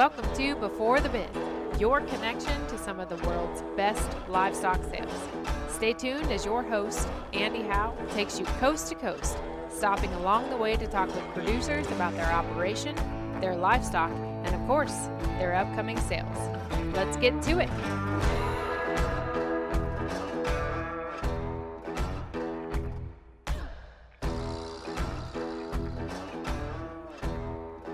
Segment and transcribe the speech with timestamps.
[0.00, 1.28] Welcome to Before the Bid,
[1.78, 5.12] your connection to some of the world's best livestock sales.
[5.68, 9.36] Stay tuned as your host, Andy Howe, takes you coast to coast,
[9.68, 12.94] stopping along the way to talk with producers about their operation,
[13.42, 16.34] their livestock, and of course, their upcoming sales.
[16.94, 18.49] Let's get to it.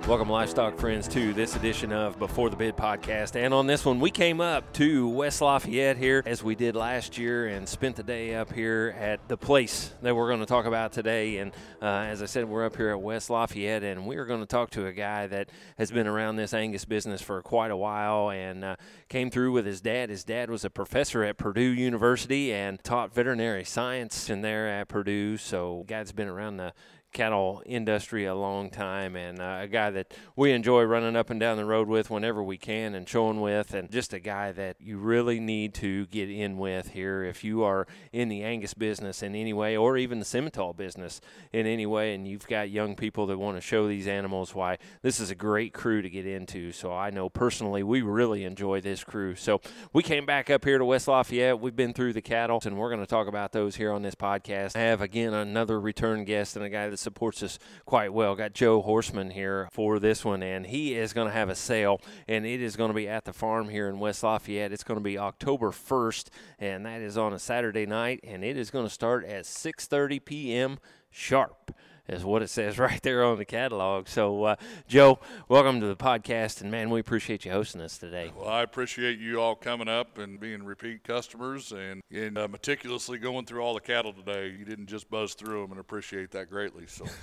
[0.06, 3.34] Welcome, livestock friends, to this edition of Before the Bid podcast.
[3.34, 7.18] And on this one, we came up to West Lafayette here as we did last
[7.18, 10.64] year and spent the day up here at the place that we're going to talk
[10.64, 11.38] about today.
[11.38, 11.50] And
[11.82, 14.70] uh, as I said, we're up here at West Lafayette and we're going to talk
[14.70, 18.64] to a guy that has been around this Angus business for quite a while and
[18.64, 18.76] uh,
[19.08, 20.08] came through with his dad.
[20.10, 24.86] His dad was a professor at Purdue University and taught veterinary science in there at
[24.86, 25.36] Purdue.
[25.36, 26.74] So, guy's been around the
[27.12, 31.40] cattle industry a long time and uh, a guy that we enjoy running up and
[31.40, 34.76] down the road with whenever we can and showing with and just a guy that
[34.80, 39.22] you really need to get in with here if you are in the Angus business
[39.22, 41.20] in any way or even the Simmental business
[41.52, 44.76] in any way and you've got young people that want to show these animals why
[45.02, 46.72] this is a great crew to get into.
[46.72, 49.34] So I know personally we really enjoy this crew.
[49.36, 49.60] So
[49.92, 51.60] we came back up here to West Lafayette.
[51.60, 54.14] We've been through the cattle and we're going to talk about those here on this
[54.14, 54.76] podcast.
[54.76, 58.34] I have again another return guest and a guy that's supports us quite well.
[58.34, 62.00] Got Joe Horseman here for this one, and he is going to have a sale,
[62.26, 64.72] and it is going to be at the farm here in West Lafayette.
[64.72, 68.56] It's going to be October 1st, and that is on a Saturday night, and it
[68.56, 70.78] is going to start at 6:30 p.m.
[71.10, 71.70] sharp
[72.08, 74.08] is what it says right there on the catalog.
[74.08, 74.56] So, uh,
[74.88, 75.18] Joe,
[75.48, 78.32] welcome to the podcast, and man, we appreciate you hosting us today.
[78.36, 83.18] Well, I appreciate you all coming up and being repeat customers and, and uh, meticulously
[83.18, 84.54] going through all the cattle today.
[84.56, 86.86] You didn't just buzz through them, and appreciate that greatly.
[86.86, 87.06] So.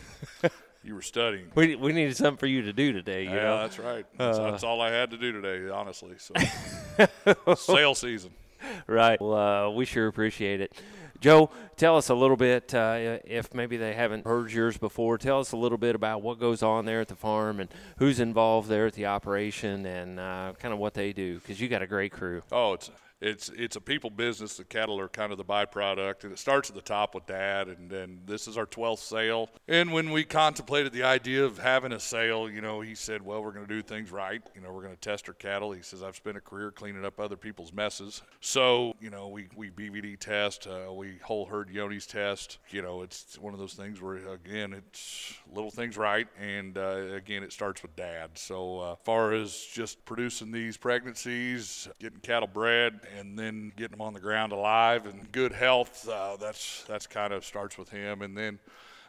[0.84, 1.48] you were studying.
[1.56, 3.24] We, we needed something for you to do today.
[3.24, 3.58] You yeah, know?
[3.60, 4.06] that's right.
[4.18, 6.16] That's, uh, that's, all I had to do today, honestly.
[6.18, 6.34] So,
[7.56, 8.32] sale season.
[8.88, 9.20] Right.
[9.20, 10.74] Well, uh, we sure appreciate it.
[11.24, 15.40] Joe, tell us a little bit, uh, if maybe they haven't heard yours before, tell
[15.40, 18.68] us a little bit about what goes on there at the farm and who's involved
[18.68, 21.88] there at the operation and uh, kind of what they do, because you got a
[21.88, 22.42] great crew.
[22.52, 22.92] Oh, it's
[23.24, 24.58] it's it's a people business.
[24.58, 27.70] The cattle are kind of the byproduct, and it starts at the top with Dad.
[27.70, 29.50] And then this is our 12th sale.
[29.68, 33.42] And when we contemplated the idea of having a sale, you know, he said, "Well,
[33.42, 34.42] we're going to do things right.
[34.54, 37.06] You know, we're going to test our cattle." He says, "I've spent a career cleaning
[37.06, 41.74] up other people's messes, so you know, we we BVD test, uh, we whole herd
[41.74, 42.60] Johne's test.
[42.72, 47.14] You know, it's one of those things where again, it's little things right, and uh,
[47.16, 48.32] again, it starts with Dad.
[48.36, 54.02] So, uh, far as just producing these pregnancies, getting cattle bred." And then getting them
[54.02, 56.08] on the ground alive and good health.
[56.08, 58.60] Uh, that's that's kind of starts with him, and then.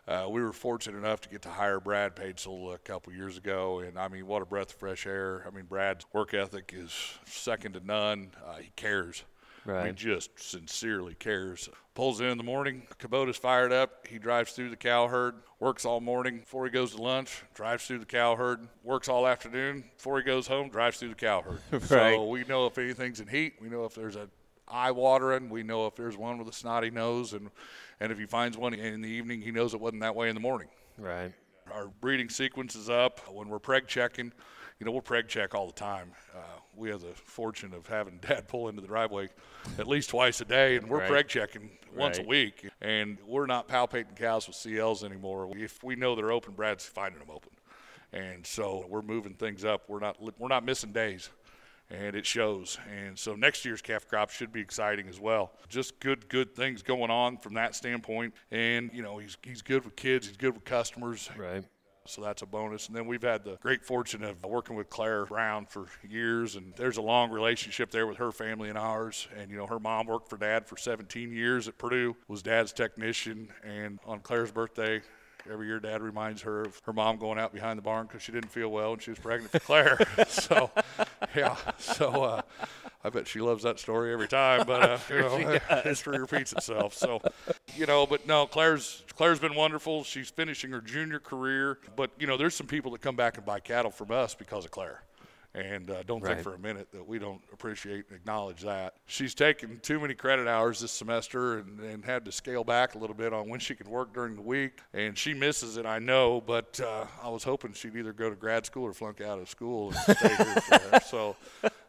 [0.07, 3.79] Uh, we were fortunate enough to get to hire Brad Paetzel a couple years ago,
[3.79, 5.47] and I mean, what a breath of fresh air!
[5.47, 6.93] I mean, Brad's work ethic is
[7.25, 8.33] second to none.
[8.47, 9.25] Uh, he cares.
[9.65, 9.87] Right.
[9.87, 11.69] He just sincerely cares.
[11.95, 14.07] Pulls in in the morning, Kubota's fired up.
[14.07, 17.87] He drives through the cow herd, works all morning before he goes to lunch, drives
[17.87, 21.43] through the cow herd, works all afternoon before he goes home, drives through the cow
[21.43, 21.61] herd.
[21.73, 22.15] right.
[22.15, 24.29] So we know if anything's in heat, we know if there's a
[24.69, 27.51] eye watering, we know if there's one with a snotty nose, and
[28.01, 30.35] and if he finds one in the evening, he knows it wasn't that way in
[30.35, 30.69] the morning.
[30.99, 31.33] Right.
[31.73, 34.33] Our breeding sequence is up when we're preg checking
[34.79, 36.11] you know, we'll preg check all the time.
[36.35, 36.41] Uh,
[36.77, 39.29] we have the fortune of having dad pull into the driveway
[39.79, 41.11] at least twice a day, and we're right.
[41.11, 42.27] preg checking once right.
[42.27, 42.69] a week.
[42.81, 45.51] And we're not palpating cows with CLs anymore.
[45.57, 47.51] If we know they're open, Brad's finding them open.
[48.13, 49.89] And so we're moving things up.
[49.89, 51.31] We're not we're not missing days,
[51.91, 52.79] and it shows.
[52.97, 55.53] And so next year's calf crop should be exciting as well.
[55.69, 58.35] Just good good things going on from that standpoint.
[58.53, 60.29] And you know he's he's good with kids.
[60.29, 61.29] He's good with customers.
[61.37, 61.65] Right.
[62.07, 62.89] So that's a bonus.
[62.89, 66.75] And then we've had the great fortune of working with Claire Brown for years, and
[66.77, 69.27] there's a long relationship there with her family and ours.
[69.39, 72.75] And you know, her mom worked for Dad for 17 years at Purdue, was Dad's
[72.75, 75.01] technician, and on Claire's birthday,
[75.51, 78.33] every year dad reminds her of her mom going out behind the barn because she
[78.33, 79.99] didn't feel well and she was pregnant for claire.
[80.29, 80.71] So
[81.37, 81.57] yeah.
[81.79, 82.43] So uh,
[83.03, 84.67] i bet she loves that story every time.
[84.67, 86.95] But uh, you know history repeats itself.
[86.95, 87.21] So
[87.77, 92.27] you know but no claire's claire's been wonderful she's finishing her junior career but you
[92.27, 95.03] know there's some people that come back and buy cattle from us because of claire
[95.57, 96.33] and uh, don't Right.
[96.33, 98.95] think for a minute that we don't appreciate and acknowledge that.
[99.07, 102.99] She's taken too many credit hours this semester and, and had to scale back a
[102.99, 104.81] little bit on when she can work during the week.
[104.93, 108.35] And she misses it, I know, but uh, I was hoping she'd either go to
[108.35, 111.01] grad school or flunk out of school and stay here for her.
[111.07, 111.37] So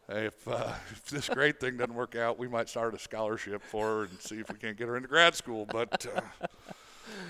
[0.08, 3.86] if, uh, if this great thing doesn't work out, we might start a scholarship for
[3.86, 5.66] her and see if we can't get her into grad school.
[5.66, 6.46] But uh,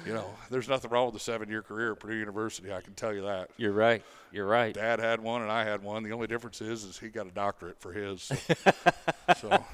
[0.04, 2.72] you know, there's nothing wrong with a seven-year career at Purdue University.
[2.72, 3.50] I can tell you that.
[3.56, 4.02] You're right.
[4.32, 4.74] You're right.
[4.74, 6.02] Dad had one and I had one.
[6.02, 8.22] The only difference is, is he got a doctorate for his.
[8.22, 8.34] So,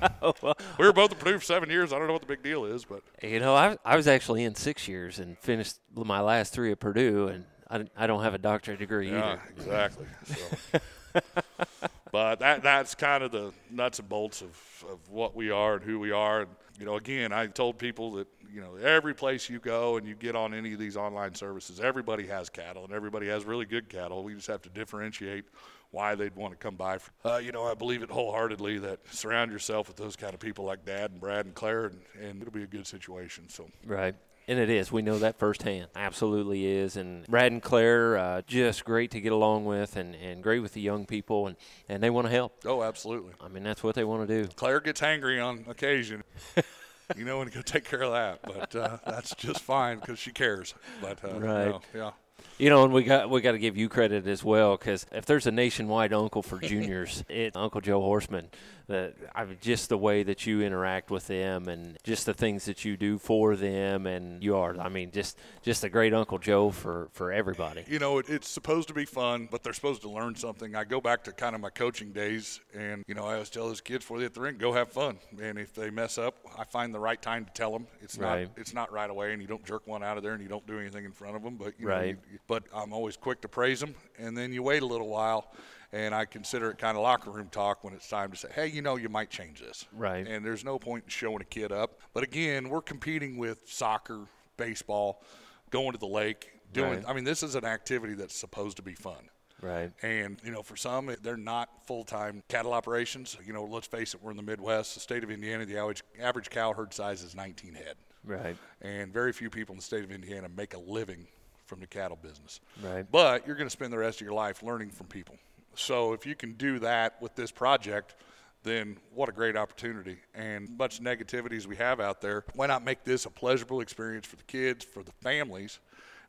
[0.41, 1.93] so we were both at Purdue for seven years.
[1.93, 4.45] I don't know what the big deal is, but You know, I, I was actually
[4.45, 8.35] in six years and finished my last three at Purdue, and I, I don't have
[8.35, 9.43] a doctorate degree yeah, either.
[9.57, 10.07] exactly.
[10.25, 11.21] So.
[12.13, 15.83] but that that's kind of the nuts and bolts of, of what we are and
[15.83, 16.43] who we are.
[16.43, 20.07] And you know, again, I told people that you know every place you go and
[20.07, 23.65] you get on any of these online services, everybody has cattle and everybody has really
[23.65, 24.23] good cattle.
[24.23, 25.47] We just have to differentiate
[25.91, 26.99] why they'd want to come by.
[27.25, 30.65] Uh, you know, I believe it wholeheartedly that surround yourself with those kind of people
[30.65, 33.49] like Dad and Brad and Claire, and, and it'll be a good situation.
[33.49, 34.15] So Right.
[34.49, 34.91] And it is.
[34.91, 35.87] We know that firsthand.
[35.95, 36.97] Absolutely is.
[36.97, 40.73] And Brad and Claire, uh, just great to get along with and, and great with
[40.73, 41.57] the young people, and,
[41.89, 42.59] and they want to help.
[42.67, 43.33] oh, absolutely.
[43.41, 44.49] I mean, that's what they want to do.
[44.57, 46.25] Claire gets hangry on occasion.
[47.17, 48.41] you know, and go take care of that.
[48.43, 50.75] But uh, that's just fine because she cares.
[51.01, 51.69] But uh, Right.
[51.69, 52.11] no, yeah.
[52.59, 55.25] You know, and we got we got to give you credit as well because if
[55.27, 58.49] there's a nationwide uncle for juniors, it's Uncle Joe Horseman.
[58.93, 62.67] That I mean, just the way that you interact with them and just the things
[62.67, 66.37] that you do for them, and you are, I mean, just just a great Uncle
[66.39, 67.85] Joe for for everybody.
[67.89, 70.77] You know, it, it's supposed to be fun, but they're supposed to learn something.
[70.77, 73.67] I go back to kind of my coaching days, and you know, I always tell
[73.67, 75.17] those kids before they hit the ring, go have fun.
[75.41, 77.87] And if they mess up, I find the right time to tell them.
[78.03, 78.43] It's Right.
[78.43, 80.51] not it's not right away, and you don't jerk one out of there, and you
[80.51, 81.57] don't do anything in front of them.
[81.57, 84.83] But you know, you- but I'm always quick to praise them, and then you wait
[84.83, 85.51] a little while.
[85.93, 88.67] And I consider it kind of locker room talk when it's time to say, hey,
[88.67, 89.85] you know, you might change this.
[89.93, 90.27] Right.
[90.27, 92.01] And there's no point in showing a kid up.
[92.15, 94.21] But again, we're competing with soccer,
[94.57, 95.23] baseball,
[95.71, 96.95] going to the lake, doing.
[96.95, 97.05] Right.
[97.09, 99.29] I mean, this is an activity that's supposed to be fun.
[99.61, 99.93] Right.
[100.03, 103.37] And you know, for some, they're not full-time cattle operations.
[103.47, 105.65] You know, let's face it, we're in the Midwest, the state of Indiana.
[105.67, 108.57] The average average cow herd size is 19 head, Right.
[108.81, 111.27] and very few people in the state of Indiana make a living
[111.67, 112.61] from the cattle business.
[112.83, 113.07] Right.
[113.11, 115.37] But you're going to spend the rest of your life learning from people.
[115.75, 118.15] So if you can do that with this project,
[118.63, 120.19] then what a great opportunity.
[120.35, 124.27] And much negativity as we have out there, why not make this a pleasurable experience
[124.27, 125.81] for the kids, for the families,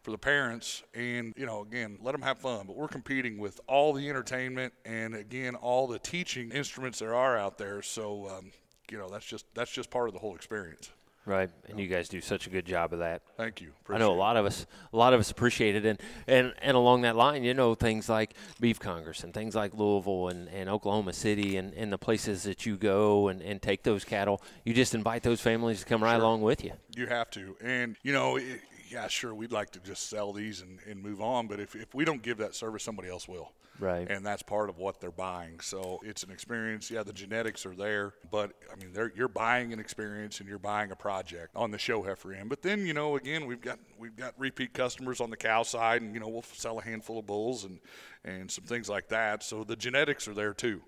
[0.01, 2.66] for the parents, and you know, again, let them have fun.
[2.68, 7.38] But we're competing with all the entertainment and again all the teaching instruments there are
[7.38, 7.81] out there.
[7.81, 8.51] So um,
[8.92, 10.90] you know, that's just that's just part of the whole experience.
[11.25, 11.49] Right.
[11.69, 13.21] And you guys do such a good job of that.
[13.37, 13.71] Thank you.
[13.89, 16.75] I know a lot of us, a lot of us appreciate it, and, and, and
[16.75, 20.69] along that line, you know, things like Beef Congress and things like Louisville and, and
[20.69, 24.73] Oklahoma City and, and the places that you go and, and take those cattle, you
[24.73, 26.73] just invite those families to come right along with you.
[26.93, 27.55] You have to.
[27.63, 28.59] And, you know, it,
[28.94, 31.95] yeah, sure, we'd like to just sell these and, and move on, but if, if
[31.95, 33.51] we don't give that service, somebody else will.
[33.80, 34.07] Right.
[34.07, 35.60] And that's part of what they're buying.
[35.60, 36.92] So it's an experience.
[36.92, 40.60] Yeah, the genetics are there, but I mean, they're, you're buying an experience and you're
[40.60, 42.50] buying a project on the show heifer end.
[42.50, 46.04] But then, you know, again, we've got we've got repeat customers on the cow side,
[46.04, 47.80] and you know, we'll sell a handful of bulls and
[48.24, 49.42] and some things like that.
[49.42, 50.81] So the genetics are there too.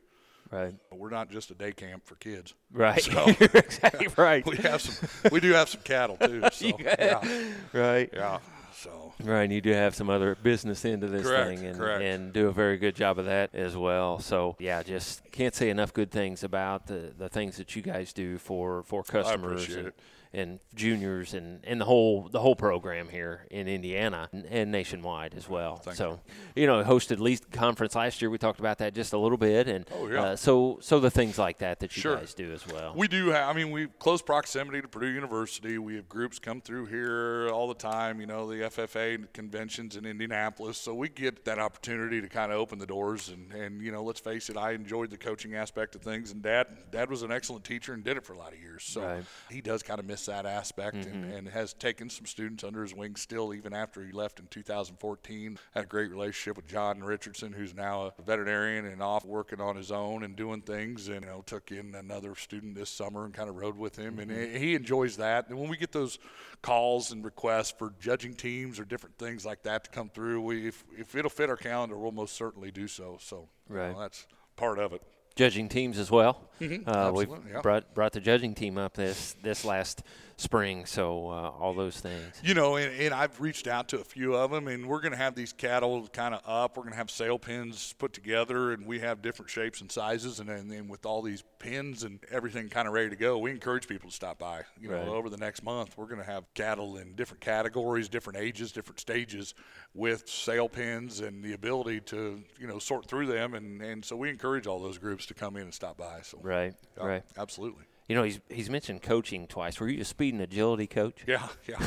[0.52, 0.76] Right.
[0.92, 2.54] We're not just a day camp for kids.
[2.72, 3.02] Right.
[3.02, 4.46] So- exactly right.
[4.46, 5.10] We have some.
[5.32, 6.44] We do have some cattle too.
[6.52, 7.44] So yeah.
[7.74, 8.10] Right.
[8.14, 8.40] Yeah.
[8.74, 12.34] So Right, and you do have some other business into this Correct, thing, and, and
[12.34, 14.20] do a very good job of that as well.
[14.20, 18.14] So yeah, just can't say enough good things about the, the things that you guys
[18.14, 20.00] do for, for customers I appreciate and, it.
[20.36, 25.34] And juniors and, and the whole the whole program here in Indiana and, and nationwide
[25.34, 25.78] as well.
[25.78, 26.20] Thank so
[26.56, 28.30] you know, hosted Least Conference last year.
[28.30, 30.24] We talked about that just a little bit, and Oh, yeah.
[30.24, 32.18] uh, so so the things like that that you Sure.
[32.18, 32.94] guys do as well.
[32.96, 33.50] we do have.
[33.50, 35.78] I mean, we close proximity to Purdue University.
[35.78, 38.20] We have groups come through here all the time.
[38.20, 40.78] You know, the FFA conventions in Indianapolis.
[40.78, 43.30] So we get that opportunity to kind of open the doors.
[43.30, 46.32] And and you know, let's face it, I enjoyed the coaching aspect of things.
[46.32, 48.84] And Dad, Dad was an excellent teacher and did it for a lot of years.
[48.84, 49.24] So Right.
[49.50, 51.34] he does kind of miss that aspect and, mm-hmm.
[51.34, 55.60] and has taken some students under his wing still, even after he left in 2014.
[55.74, 59.76] Had a great relationship with John Richardson, who's now a veterinarian and off working on
[59.76, 61.08] his own and doing things.
[61.08, 64.20] And, you know, took in another student this summer and kind of rode with him.
[64.20, 64.58] And mm-hmm.
[64.58, 65.50] he enjoys that.
[65.50, 66.20] And when we get those
[66.62, 70.68] calls and requests for judging teams or different things like that to come through, we
[70.68, 73.18] if, if it'll fit our calendar, we'll most certainly do so.
[73.22, 73.98] So, you know, Right.
[73.98, 75.02] that's part of it.
[75.36, 76.50] judging teams as well.
[76.86, 77.62] Uh, we've yeah.
[77.62, 80.04] brought brought the judging team up this this last
[80.38, 82.42] spring, so uh, all those things.
[82.44, 85.14] You know, and, and I've reached out to a few of them, and we're going
[85.14, 86.76] to have these cattle kind of up.
[86.76, 90.40] We're going to have sale pins put together, and we have different shapes and sizes.
[90.40, 93.52] And then and with all these pins and everything kind of ready to go, we
[93.52, 94.64] encourage people to stop by.
[94.80, 95.08] You know, Right.
[95.08, 99.00] over the next month, we're going to have cattle in different categories, different ages, different
[99.00, 99.54] stages
[99.94, 103.54] with sale pins and the ability to, you know, sort through them.
[103.54, 106.20] And, and so we encourage all those groups to come in and stop by.
[106.24, 107.24] So, Right, yeah, right.
[107.38, 107.86] Absolutely.
[108.08, 109.80] You know, he's he's mentioned coaching twice.
[109.80, 111.24] Were you a speed and agility coach?
[111.28, 111.78] Yeah, yeah,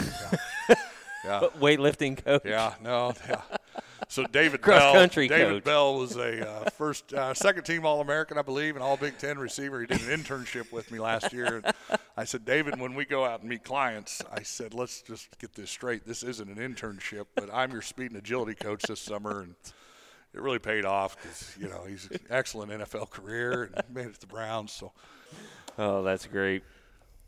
[0.69, 0.75] yeah.
[1.25, 1.41] Yeah.
[1.59, 2.43] weightlifting coach.
[2.45, 3.43] Yeah, no, yeah.
[4.09, 5.65] So David Cross Bell, country David coach.
[5.65, 9.19] Bell was a uh, first, uh, second team All American, I believe, and All Big
[9.19, 9.81] Ten receiver.
[9.81, 11.57] He did an internship with me last year.
[11.57, 15.39] And I said, David, when we go out and meet clients, I said, let's just
[15.39, 16.07] get this straight.
[16.07, 19.55] This isn't an internship, but I'm your speed and agility coach this summer, and
[20.39, 24.15] it really paid off because you know he's an excellent NFL career and made it
[24.15, 24.73] to the Browns.
[24.73, 24.93] So
[25.79, 26.65] Oh, that's great.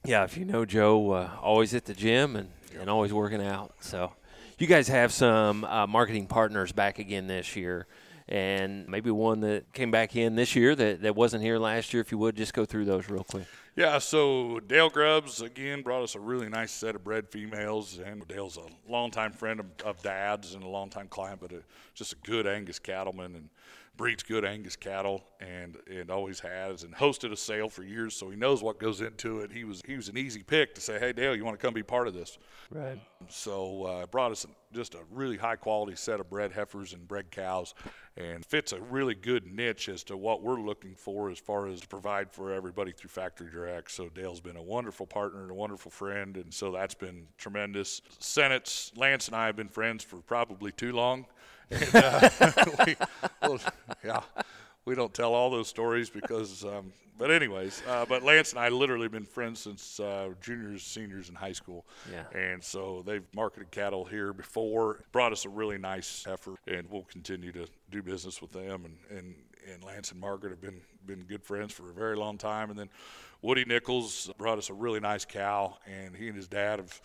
[0.04, 2.48] Yeah, if you know Joe, uh, always at the gym and,
[2.78, 3.74] and always working out.
[3.80, 4.12] So,
[4.58, 7.86] you guys have some uh, marketing partners back again this year,
[8.28, 12.00] and maybe one that came back in this year that, that wasn't here last year.
[12.00, 13.46] If you would, just go through those real quick.
[13.80, 18.28] Yeah, so Dale Grubbs again brought us a really nice set of bred females, and
[18.28, 21.62] Dale's a longtime friend of, of Dad's and a longtime client, but a,
[21.94, 23.49] just a good Angus cattleman and
[24.00, 28.30] breeds good Angus cattle, and and always has, and hosted a sale for years, so
[28.30, 29.52] he knows what goes into it.
[29.52, 31.75] He was he was an easy pick to say, hey Dale, you want to come
[31.75, 32.38] be part of this?
[32.71, 32.99] Right.
[33.28, 37.30] So uh, brought us just a really high quality set of bred heifers and bred
[37.30, 37.75] cows,
[38.16, 41.83] and fits a really good niche as to what we're looking for as far as
[41.83, 43.90] to provide for everybody through Factory Direct.
[43.90, 48.00] So Dale's been a wonderful partner and a wonderful friend, and so that's been tremendous.
[48.19, 51.26] Senate's Lance and I have been friends for probably too long.
[51.70, 52.28] And, uh,
[52.86, 52.96] we,
[53.42, 53.60] well,
[54.04, 54.20] yeah,
[54.84, 58.70] we don't tell all those stories because, um, but anyways, uh, but Lance and I
[58.70, 61.86] literally been friends since uh, juniors, seniors in high school.
[62.10, 62.24] Yeah.
[62.38, 67.04] And so they've marketed cattle here before, brought us a really nice heifer, and we'll
[67.04, 68.84] continue to do business with them.
[68.86, 69.34] And, and,
[69.72, 72.70] and Lance and Margaret have been, been good friends for a very long time.
[72.70, 72.88] And then
[73.42, 77.00] Woody Nichols brought us a really nice cow, and he and his dad have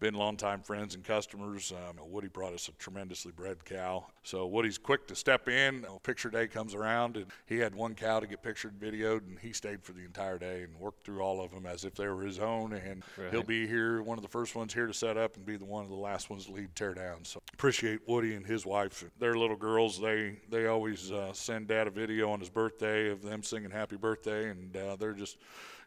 [0.00, 1.72] been longtime friends and customers.
[1.72, 4.06] Um, Woody brought us a tremendously bred cow.
[4.22, 5.84] So Woody's quick to step in.
[6.02, 9.38] Picture day comes around, and he had one cow to get pictured, and videoed, and
[9.38, 12.08] he stayed for the entire day and worked through all of them as if they
[12.08, 12.72] were his own.
[12.72, 15.56] And he'll be here, one of the first ones here to set up, and be
[15.56, 17.24] the one of the last ones to lead tear down.
[17.24, 19.04] So appreciate Woody and his wife.
[19.18, 20.00] Their little girls.
[20.00, 23.96] They they always uh, send Dad a video on his birthday of them singing Happy
[23.96, 25.36] Birthday, and uh, they're just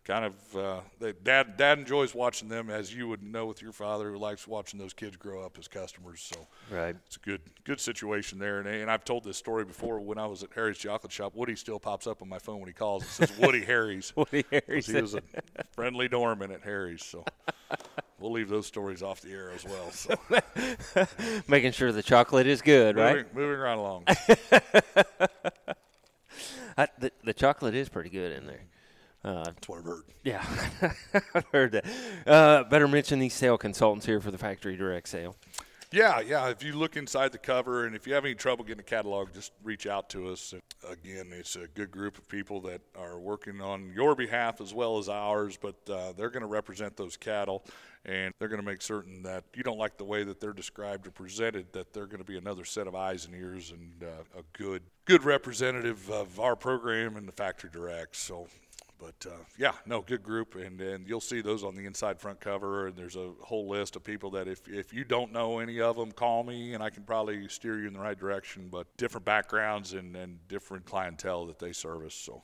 [0.06, 3.72] kind of uh, they, dad dad enjoys watching them as you would know with your
[3.72, 6.96] father who likes watching those kids grow up as customers so Right.
[7.08, 10.26] it's a good good situation there and, and I've told this story before when I
[10.28, 13.04] was at Harry's chocolate shop Woody still pops up on my phone when he calls
[13.04, 14.88] it says Woody Harry's Woody Harry's.
[14.88, 15.22] he was a
[15.72, 17.24] friendly doorman at Harry's so
[18.20, 20.16] we'll leave those stories off the air as well so
[21.48, 23.16] Making sure the chocolate is good, right?
[23.18, 24.04] moving, moving right along
[26.78, 28.62] I, the, the chocolate is pretty good in there.
[29.24, 30.46] Uh, that's what I've heard yeah,
[31.36, 31.86] I've heard that.
[32.26, 35.36] Uh, better mention these sale consultants here for the factory direct sale.
[35.92, 36.50] Yeah, yeah.
[36.50, 39.32] If you look inside the cover and if you have any trouble getting a catalog,
[39.32, 40.54] just reach out to us.
[40.90, 44.98] Again, it's a good group of people that are working on your behalf as well
[44.98, 47.64] as ours, but uh, they're going to represent those cattle
[48.06, 51.06] and they're going to make certain that you don't like the way that they're described
[51.06, 54.40] or presented, that they're going to be another set of eyes and ears and uh,
[54.40, 58.16] a good, good representative of our program and the factory direct.
[58.16, 58.48] So
[59.04, 62.40] but uh, yeah, no, good group, and, and you'll see those on the inside front
[62.40, 62.88] cover.
[62.88, 65.96] And there's a whole list of people that if if you don't know any of
[65.96, 68.70] them, call me, and I can probably steer you in the right direction.
[68.72, 72.16] But different backgrounds and, and different clientele that they service.
[72.16, 72.44] So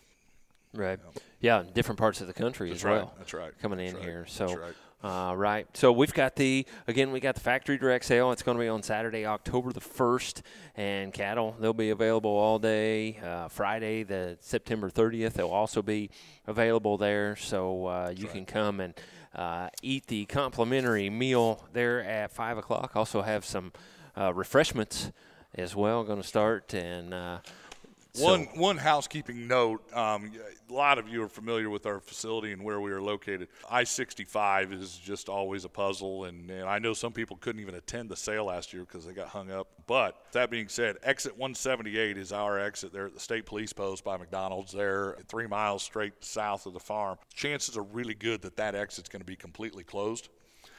[0.73, 0.99] Right.
[1.39, 2.91] Yeah, in different parts of the country That's as right.
[2.97, 3.13] well.
[3.17, 3.57] That's right.
[3.59, 4.05] Coming That's in right.
[4.05, 4.25] here.
[4.27, 4.59] So, That's
[5.03, 5.29] right.
[5.31, 5.65] uh, right.
[5.75, 8.31] So we've got the again we got the factory direct sale.
[8.31, 10.43] It's going to be on Saturday, October the first,
[10.75, 13.17] and cattle they'll be available all day.
[13.17, 16.11] Uh, Friday, the September thirtieth, they'll also be
[16.45, 17.35] available there.
[17.35, 18.93] So uh, you can come and
[19.33, 22.95] uh, eat the complimentary meal there at five o'clock.
[22.95, 23.71] Also have some
[24.15, 25.11] uh, refreshments
[25.55, 26.03] as well.
[26.03, 27.13] Going to start and.
[28.15, 30.31] Uh, so- One one housekeeping note: um,
[30.69, 33.49] a lot of you are familiar with our facility and where we are located.
[33.69, 37.61] I sixty five is just always a puzzle, and, and I know some people couldn't
[37.61, 39.67] even attend the sale last year because they got hung up.
[39.85, 43.45] But that being said, exit one seventy eight is our exit there at the state
[43.45, 44.71] police post by McDonald's.
[44.71, 47.17] There, three miles straight south of the farm.
[47.33, 50.29] Chances are really good that that exit's going to be completely closed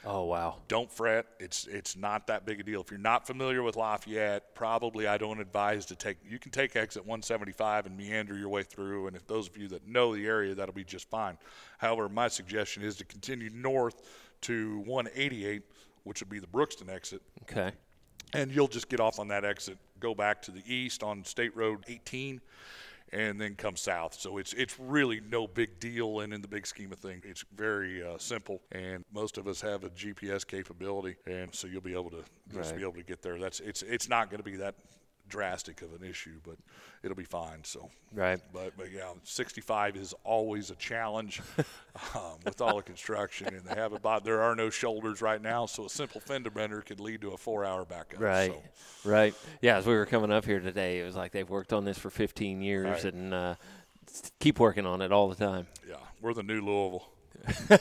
[0.05, 0.57] oh wow.
[0.69, 1.27] don't fret.
[1.39, 2.81] It's it's not that big a deal.
[2.81, 6.19] If you're not familiar with Lafayette, probably I don't advise to take.
[6.29, 9.07] You can take exit 175 and meander your way through.
[9.07, 11.39] And if those of you that know the area, that'll be just fine.
[11.79, 14.03] However, my suggestion is to continue north
[14.43, 15.63] to 188,
[16.05, 17.73] which would be the Brookston exit, Okay.
[18.33, 21.55] and you'll just get off on that exit, go back to the east on State
[21.55, 22.41] Road 18,
[23.13, 24.15] and then come south.
[24.15, 27.45] So it's it's really no big deal, and in the big scheme of things, it's
[27.55, 28.61] very uh, simple.
[28.73, 32.71] And most of us have a GPS capability, and so you'll be able to just
[32.71, 32.77] Right.
[32.79, 33.39] be able to get there.
[33.39, 34.75] That's it's it's not going to be that
[35.31, 36.57] drastic of an issue, but
[37.03, 37.65] it'll be fine.
[37.65, 38.39] So Right.
[38.53, 41.41] but but yeah, 65 is always a challenge
[42.15, 45.65] um, with all the construction, and they have about there are no shoulders right now,
[45.67, 48.21] so a simple fender bender could lead to a four-hour backup.
[48.21, 48.53] Right,
[49.03, 49.35] So, right.
[49.63, 51.97] Yeah, as we were coming up here today, it was like they've worked on this
[51.99, 53.15] for 15 years Right.
[53.15, 53.55] and uh,
[54.41, 55.67] keep working on it all the time.
[55.89, 57.09] yeah, we're the new Louisville.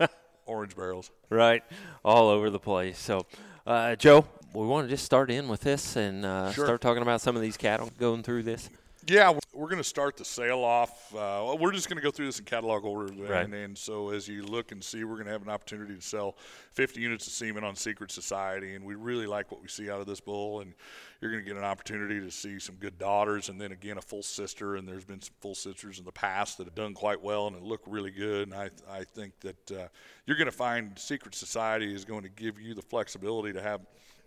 [0.00, 0.06] Yeah.
[0.46, 1.10] Orange barrels.
[1.30, 1.62] Right,
[2.04, 2.98] all over the place.
[2.98, 3.24] So,
[3.66, 4.26] uh, Joe,
[4.62, 6.66] we want to just start in with this and uh, Sure.
[6.66, 8.70] start talking about some of these cattle going through this.
[9.06, 11.12] Yeah, we're- going to start the sale off.
[11.14, 13.12] Uh, well, we're just going to go through this in catalog order.
[13.12, 13.44] Right.
[13.44, 16.00] And, and so as you look and see, we're going to have an opportunity to
[16.00, 16.36] sell
[16.72, 18.74] 50 units of semen on Secret Society.
[18.74, 20.60] And we really like what we see out of this bull.
[20.60, 20.74] And
[21.20, 24.02] you're going to get an opportunity to see some good daughters and then again a
[24.02, 24.76] full sister.
[24.76, 27.60] And there's been some full sisters in the past that have done quite well and
[27.62, 28.48] look really good.
[28.48, 29.88] And I, I think that uh,
[30.26, 33.80] you're going to find Secret Society is going to give you the flexibility to have,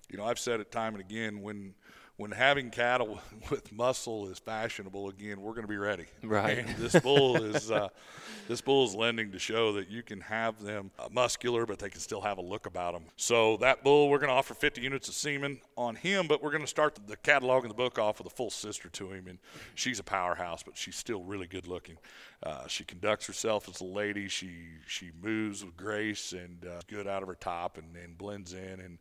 [0.10, 1.74] you know, I've said it time and again when
[2.18, 3.20] when having cattle
[3.52, 6.06] with muscle is fashionable again, we're going to be ready.
[6.24, 6.58] Right.
[6.58, 7.90] And this bull is uh,
[8.48, 11.90] this bull is lending to show that you can have them uh, muscular, but they
[11.90, 13.04] can still have a look about them.
[13.16, 16.52] So that bull, we're going to offer 50 units of semen on him, but we're
[16.52, 19.28] going to start the catalog in the book off with a full sister to him,
[19.28, 19.38] and
[19.76, 21.98] she's a powerhouse, but she's still really good looking.
[22.42, 24.28] Uh, she conducts herself as a lady.
[24.28, 24.52] She
[24.88, 28.80] she moves with grace and uh, good out of her top and, and blends in
[28.80, 28.98] and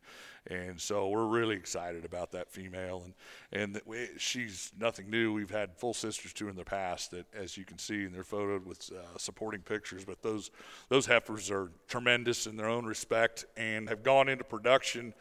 [0.49, 3.13] and so we're really excited about that female and
[3.51, 5.33] and we, she's nothing new.
[5.33, 8.23] We've had full sisters too in the past that, as you can see, and they're
[8.23, 10.03] photoed with uh, supporting pictures.
[10.03, 10.51] But those
[10.89, 15.13] those heifers are tremendous in their own respect and have gone into production.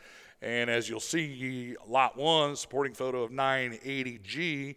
[0.42, 4.76] And as you'll see, lot one supporting photo of 980G.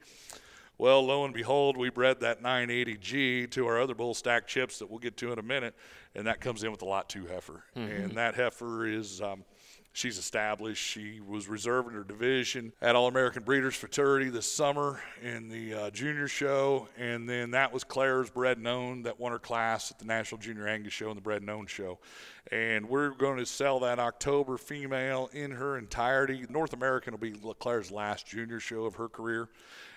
[0.77, 4.89] Well, lo and behold, we bred that 980G to our other bull stack chips that
[4.89, 5.75] we'll get to in a minute,
[6.15, 7.63] and that comes in with a lot two heifer.
[7.91, 9.21] And that heifer is.
[9.21, 9.43] Um,
[9.91, 10.81] She's established.
[10.81, 15.73] She was reserved in her division at All American Breeders Fraternity this summer in the
[15.73, 19.89] uh, junior show, and then that was Claire's Bred and Owned that won her class
[19.91, 21.97] at the National Junior Angus Show and the Bred and Owned Show.
[22.51, 26.45] And we're going to sell that October female in her entirety.
[26.49, 29.49] North American will be Claire's last junior show of her career.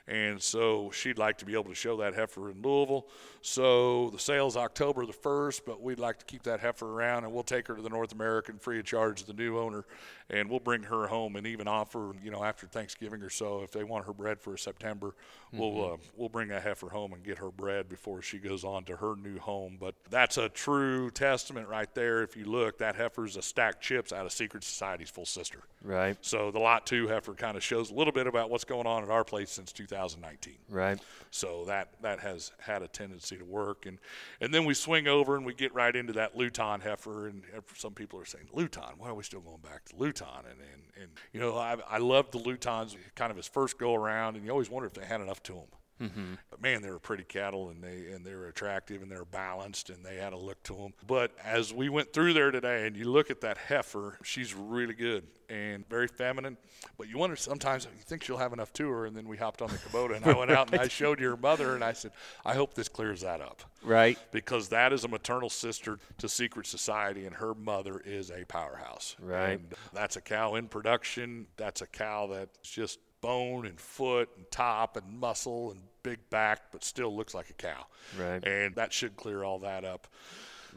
[0.09, 3.07] And so she'd like to be able to show that heifer in Louisville.
[3.41, 7.33] So the sale's October the 1st, but we'd like to keep that heifer around and
[7.33, 9.85] we'll take her to the North American free of charge to the new owner
[10.33, 13.71] and we'll bring her home and even offer, you know, after Thanksgiving or so, if
[13.71, 15.15] they want her bred for September,
[15.53, 18.85] we'll uh, we'll bring that heifer home and get her bred before she goes on
[18.85, 19.77] to her new home.
[19.79, 22.23] But that's a true testament right there.
[22.23, 25.61] If you look, that heifer's a stacked chips out of Secret Society's full sister.
[25.85, 28.87] Right, So the lot two heifer kind of shows a little bit about what's going
[28.87, 30.55] on at our place since 2019.
[30.71, 30.99] right.
[31.31, 33.99] So that that has had a tendency to work, and
[34.41, 37.43] and then we swing over and we get right into that Luton heifer, and
[37.77, 40.27] some people are saying Luton, why are we still going back to Luton?
[40.51, 43.95] And and, and you know I I love the Lutons kind of his first go
[43.95, 45.69] around, and you always wonder if they had enough to them.
[46.03, 46.35] Mm-hmm.
[46.51, 49.25] But man, they were pretty cattle, and they and they were attractive, and they were
[49.25, 50.93] balanced, and they had a look to them.
[51.07, 54.95] But as we went through there today, and you look at that heifer, she's really
[54.95, 56.57] good and very feminine.
[56.97, 59.61] But you wonder sometimes you think she'll have enough to her, and then we hopped
[59.63, 62.13] on the Kubota, and I went out and I showed your mother, and I said,
[62.45, 64.19] I hope this clears that up Right.
[64.33, 69.15] because that is a maternal sister to Secret Society, and her mother is a powerhouse.
[69.21, 69.53] Right.
[69.53, 71.47] And that's a cow in production.
[71.57, 76.71] That's a cow that's just bone and foot and top and muscle and big back,
[76.73, 77.87] but still looks like a cow.
[78.19, 78.45] Right.
[78.47, 80.07] And that should clear all that up.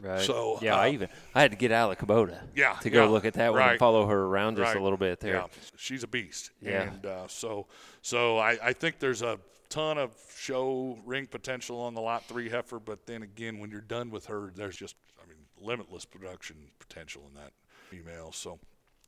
[0.00, 0.20] Right.
[0.20, 2.38] So, yeah, I um, even I had to get out of the Kubota.
[2.54, 4.80] Yeah, To go yeah, look at that one and follow her around just Right.
[4.80, 5.34] a little bit there.
[5.34, 6.50] Yeah, she's a beast.
[6.60, 6.82] Yeah.
[6.82, 7.66] And uh, so,
[8.02, 12.48] so I, I think there's a ton of show ring potential on the lot three
[12.48, 16.56] heifer, but then again, when you're done with her, there's just, I mean, limitless production
[16.78, 17.52] potential in that
[17.90, 18.32] female.
[18.32, 18.58] So.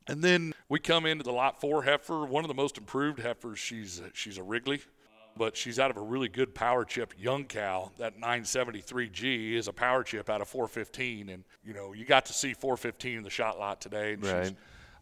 [0.09, 3.59] And then we come into the lot four heifer, one of the most improved heifers.
[3.59, 4.81] She's she's a Wrigley,
[5.37, 7.91] but she's out of a really good power chip young cow.
[7.99, 12.33] That 973G is a power chip out of 415, and you know you got to
[12.33, 14.13] see 415 in the shot lot today.
[14.13, 14.55] And she's, Right.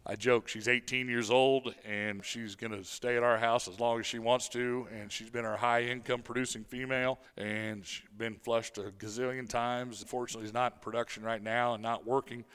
[0.06, 3.78] I joke she's 18 years old and she's going to stay at our house as
[3.78, 4.88] long as she wants to.
[4.90, 10.00] And she's been our high income producing female and she's been flushed a gazillion times.
[10.00, 12.46] Unfortunately, is not in production right now and not working.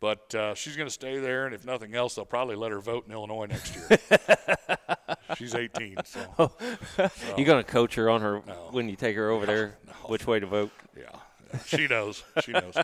[0.00, 2.80] But uh, she's going to stay there, and if nothing else, they'll probably let her
[2.80, 3.98] vote in Illinois next year.
[5.36, 6.52] she's 18, so
[7.38, 8.68] You gonna coach her on her No.
[8.72, 9.78] when you take her over there?
[9.86, 9.92] no.
[10.08, 10.70] Which way to vote?
[10.96, 11.04] yeah,
[11.52, 12.22] yeah, she knows.
[12.44, 12.74] She knows.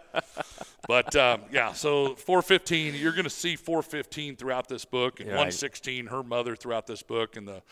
[0.89, 5.37] But um, yeah, so 415, you're going to see 415 throughout this book, and Right.
[5.37, 7.63] 116, her mother throughout this book, and the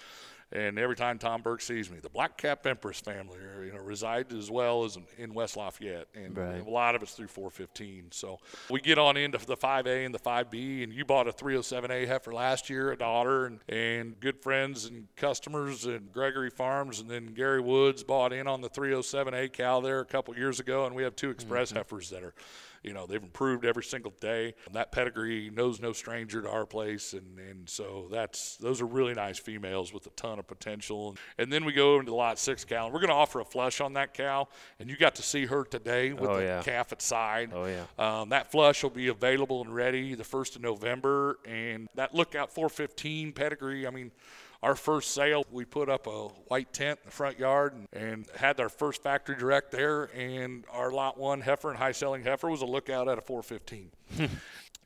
[0.53, 3.79] And every time Tom Burke sees me, the Black Cap Empress family, are, you know,
[3.79, 6.67] reside as well as in West Lafayette, and Right.
[6.67, 8.11] a lot of it's through 415.
[8.11, 12.07] So we get on into the 5A and the 5B, and you bought a 307A
[12.07, 17.09] heifer last year, a daughter, and, and good friends and customers, and Gregory Farms, and
[17.09, 20.97] then Gary Woods bought in on the 307A cow there a couple years ago, and
[20.97, 21.79] we have two express mm-hmm.
[21.79, 22.35] heifers that are
[22.83, 24.55] you know they've improved every single day.
[24.67, 27.13] And that pedigree knows no stranger to our place.
[27.13, 31.17] And, and so that's those are really nice females with a ton of potential.
[31.39, 33.45] And then we go into the lot six cow and we're going to offer a
[33.45, 36.63] flush on that cow and you got to see her today with Oh, the yeah.
[36.63, 37.51] calf at side.
[37.55, 37.85] Oh, yeah.
[37.99, 41.39] um, that flush will be available and ready the first of november.
[41.47, 44.11] And that lookout 415 pedigree i mean
[44.63, 48.27] our first sale, we put up a white tent in the front yard and, and
[48.37, 50.05] had our first factory direct there.
[50.15, 53.91] And our lot one heifer and high selling heifer was a lookout at a 415.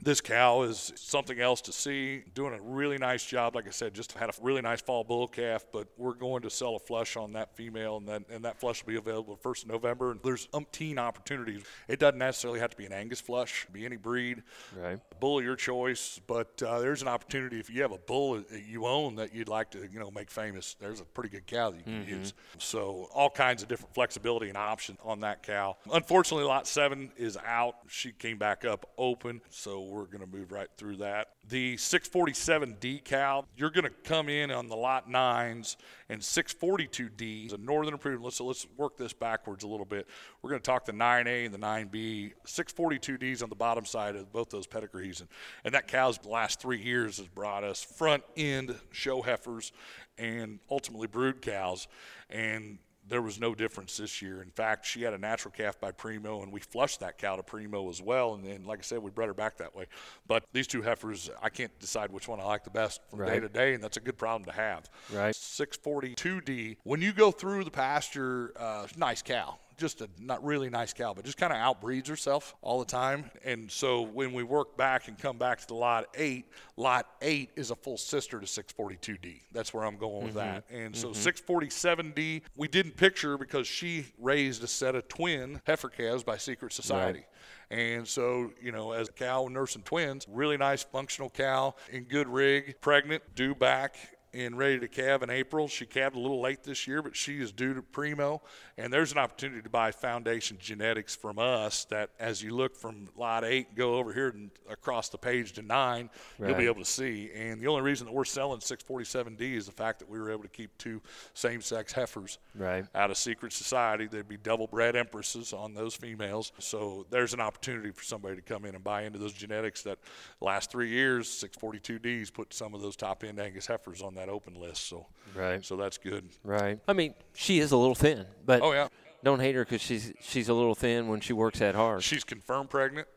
[0.03, 2.25] this cow is something else to see.
[2.35, 3.55] Doing a really nice job.
[3.55, 6.51] Like I said, just had a really nice fall bull calf, but we're going to
[6.51, 9.63] sell a flush on that female, and that and that flush will be available first
[9.63, 10.11] of November.
[10.11, 11.63] And there's umpteen opportunities.
[11.89, 14.43] It doesn't necessarily have to be an Angus flush, be any breed
[14.77, 14.99] Right.
[15.21, 18.65] bull of your choice, but uh, there's an opportunity if you have a bull that
[18.67, 20.75] you own that you'd like to, you know, make famous.
[20.79, 22.35] There's a pretty good cow that you can use.
[22.59, 25.77] So all kinds of different flexibility and option on that cow.
[25.93, 27.77] Unfortunately, lot seven is out.
[27.89, 31.29] She came back up open, so we're going to move right through that.
[31.49, 35.77] The 647D cow, you're going to come in on the lot nines
[36.09, 38.25] and 642D is a northern improvement.
[38.25, 40.07] Let's let's work this backwards a little bit.
[40.43, 42.33] We're going to talk the 9A and the 9B.
[42.47, 45.29] 642Ds on the bottom side of both those pedigrees, and,
[45.65, 49.73] and that cow's the last three years has brought us front end show heifers
[50.19, 51.89] and ultimately brood cows,
[52.31, 54.43] and there was no difference this year.
[54.43, 57.43] In fact, she had a natural calf by Primo, and we flushed that cow to
[57.43, 58.35] Primo as well.
[58.35, 59.87] And then, like I said, we bred her back that way.
[60.27, 63.41] But these two heifers, I can't decide which one I like the best from day
[63.41, 64.89] to day, and that's a good problem to have.
[65.13, 65.35] Right.
[65.35, 66.77] 642D.
[66.85, 69.59] When you go through the pasture, uh, nice cow.
[69.77, 73.31] Just a not really nice cow, but just kind of outbreeds herself all the time.
[73.45, 77.51] And so when we work back and come back to the lot eight, lot eight
[77.57, 79.41] is a full sister to 642D.
[79.53, 80.69] That's where I'm going with that.
[80.69, 80.77] Mm-hmm.
[80.77, 81.53] And so mm-hmm.
[81.53, 86.73] 647D, we didn't picture because she raised a set of twin heifer calves by Secret
[86.73, 87.25] Society.
[87.71, 92.29] And so, you know, as a cow nursing twins, really nice functional cow in good
[92.29, 93.97] rig, pregnant, due back
[94.35, 95.69] and ready to calve in April.
[95.69, 98.43] She calved a little late this year, but she is due to primo.
[98.77, 103.09] And there's an opportunity to buy foundation genetics from us that as you look from
[103.17, 106.85] lot eight, go over here and across the page to nine, you'll be able to
[106.85, 107.31] see.
[107.35, 110.43] And the only reason that we're selling 647D is the fact that we were able
[110.43, 111.01] to keep two
[111.35, 112.85] same sex heifers Right.
[112.95, 114.07] out of secret society.
[114.09, 116.51] There'd be double bred empresses on those females.
[116.59, 119.99] So there's an opportunity for somebody to come in and buy into those genetics that
[120.41, 124.55] last three years, 642Ds put some of those top end Angus heifers on that open
[124.55, 124.89] list.
[124.89, 125.65] So, Right.
[125.65, 126.29] so that's good.
[126.43, 126.79] Right.
[126.89, 128.89] I mean, she is a little thin, but Oh, yeah.
[129.23, 132.03] don't hate her because she's she's a little thin when she works that hard.
[132.03, 133.09] She's confirmed pregnant.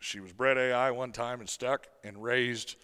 [0.00, 2.76] She was bred AI one time and stuck and raised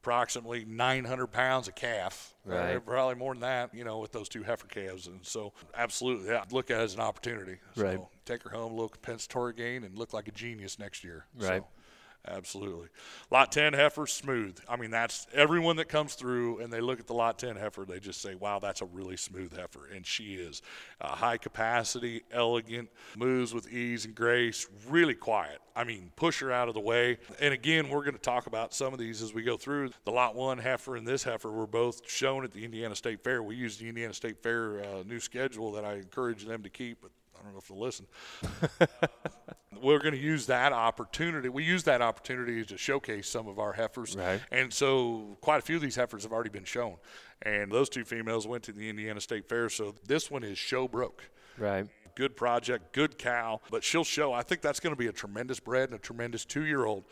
[0.00, 2.34] approximately 900 pounds of calf.
[2.46, 2.84] Uh, Right.
[2.86, 5.06] probably more than that, you know, with those two heifer calves.
[5.06, 7.56] And so, absolutely, yeah, look at it as an opportunity.
[7.76, 7.98] Right.
[8.24, 11.26] Take her home, a little compensatory gain, and look like a genius next year.
[11.34, 11.62] Right.
[11.62, 11.66] So,
[12.30, 12.88] absolutely.
[13.30, 14.58] Lot 10 heifer, smooth.
[14.68, 17.84] I mean, that's everyone that comes through and they look at the lot 10 heifer,
[17.84, 19.88] they just say, wow, that's a really smooth heifer.
[19.94, 20.62] And she is
[21.00, 25.58] uh, high capacity, elegant, moves with ease and grace, really quiet.
[25.74, 27.18] I mean, push her out of the way.
[27.40, 29.90] And again, we're going to talk about some of these as we go through.
[30.04, 33.42] The lot one heifer and this heifer were both shown at the Indiana State Fair.
[33.42, 37.00] We used the Indiana State Fair uh, new schedule that I encourage them to keep,
[37.00, 38.06] but I don't know if they'll listen
[39.82, 41.48] we're going to use that opportunity.
[41.48, 44.16] We use that opportunity to showcase some of our heifers.
[44.16, 44.40] Right.
[44.50, 46.96] And so quite a few of these heifers have already been shown.
[47.42, 49.68] And those two females went to the Indiana State Fair.
[49.68, 51.30] So this one is show broke.
[51.58, 51.86] right.
[52.18, 54.32] Good project, good cow, but she'll show.
[54.32, 57.04] I think that's going to be a tremendous bred and a tremendous two year old.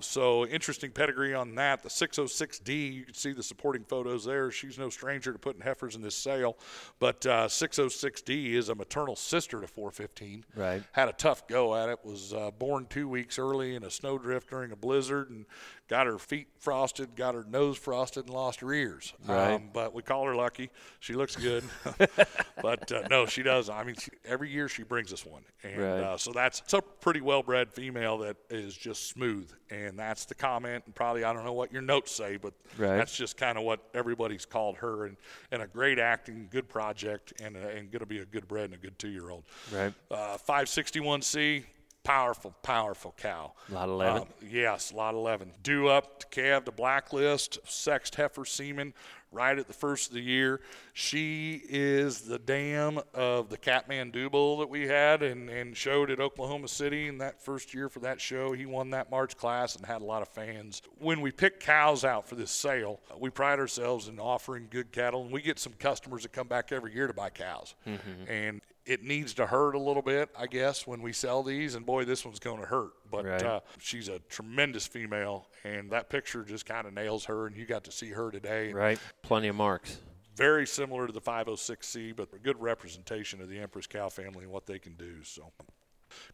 [0.00, 1.82] So interesting pedigree on that.
[1.82, 4.50] The 606D, you can see the supporting photos there.
[4.50, 6.58] She's no stranger to putting heifers in this sale.
[6.98, 10.82] But uh, 606D is a maternal sister to 415 Right.
[10.92, 11.98] had a tough go at it.
[12.04, 15.46] Was uh, born two weeks early in a snowdrift during a blizzard, and
[15.88, 19.14] got her feet frosted, got her nose frosted, and lost her ears.
[19.26, 19.54] Right.
[19.54, 20.70] Um, but we call her lucky.
[21.00, 21.64] She looks good,
[22.62, 23.70] but uh, no, she does.
[23.70, 26.00] I mean, she, every year she brings us one, and Right.
[26.00, 30.34] uh, so that's it's a pretty well-bred female that is just smooth, and that's the
[30.34, 30.84] comment.
[30.86, 32.96] And probably I don't know what your notes say, but Right.
[32.96, 35.16] that's just kind of what everybody's called her, and,
[35.50, 38.64] and a great acting, good project, and uh, and going to be a good bred
[38.66, 39.44] and a good two-year-old.
[39.72, 39.92] Right.
[40.10, 41.64] Uh, 561C,
[42.04, 43.52] powerful, powerful cow.
[43.70, 44.22] Lot 11.
[44.22, 45.52] Um, yes, lot 11.
[45.62, 48.94] Due up to calve to blacklist, sexed heifer semen,
[49.32, 50.60] right at the first of the year.
[50.98, 56.20] She is the dam of the Kathmandu Bull that we had and, and showed at
[56.20, 58.52] Oklahoma City in that first year for that show.
[58.54, 60.80] He won that March class and had a lot of fans.
[60.98, 65.20] When we pick cows out for this sale, we pride ourselves in offering good cattle,
[65.22, 67.74] and we get some customers that come back every year to buy cows.
[67.86, 68.30] Mm-hmm.
[68.32, 71.74] And it needs to hurt a little bit, I guess, when we sell these.
[71.74, 72.92] And boy, this one's going to hurt.
[73.10, 73.42] But Right.
[73.42, 77.46] uh, she's a tremendous female, and that picture just kind of nails her.
[77.46, 78.72] And you got to see her today.
[78.72, 78.98] Right.
[79.20, 79.98] Plenty of marks.
[80.36, 84.52] Very similar to the 506C, but a good representation of the Empress cow family and
[84.52, 85.22] what they can do.
[85.22, 85.50] So.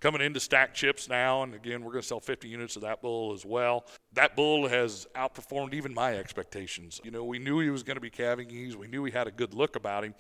[0.01, 3.01] Coming into stack chips now, and again, we're going to sell 50 units of that
[3.01, 3.87] bull as well.
[4.13, 7.01] That bull has outperformed even my expectations.
[7.05, 8.77] You know, we knew he was going to be calving ease.
[8.77, 10.15] We knew he had a good look about him.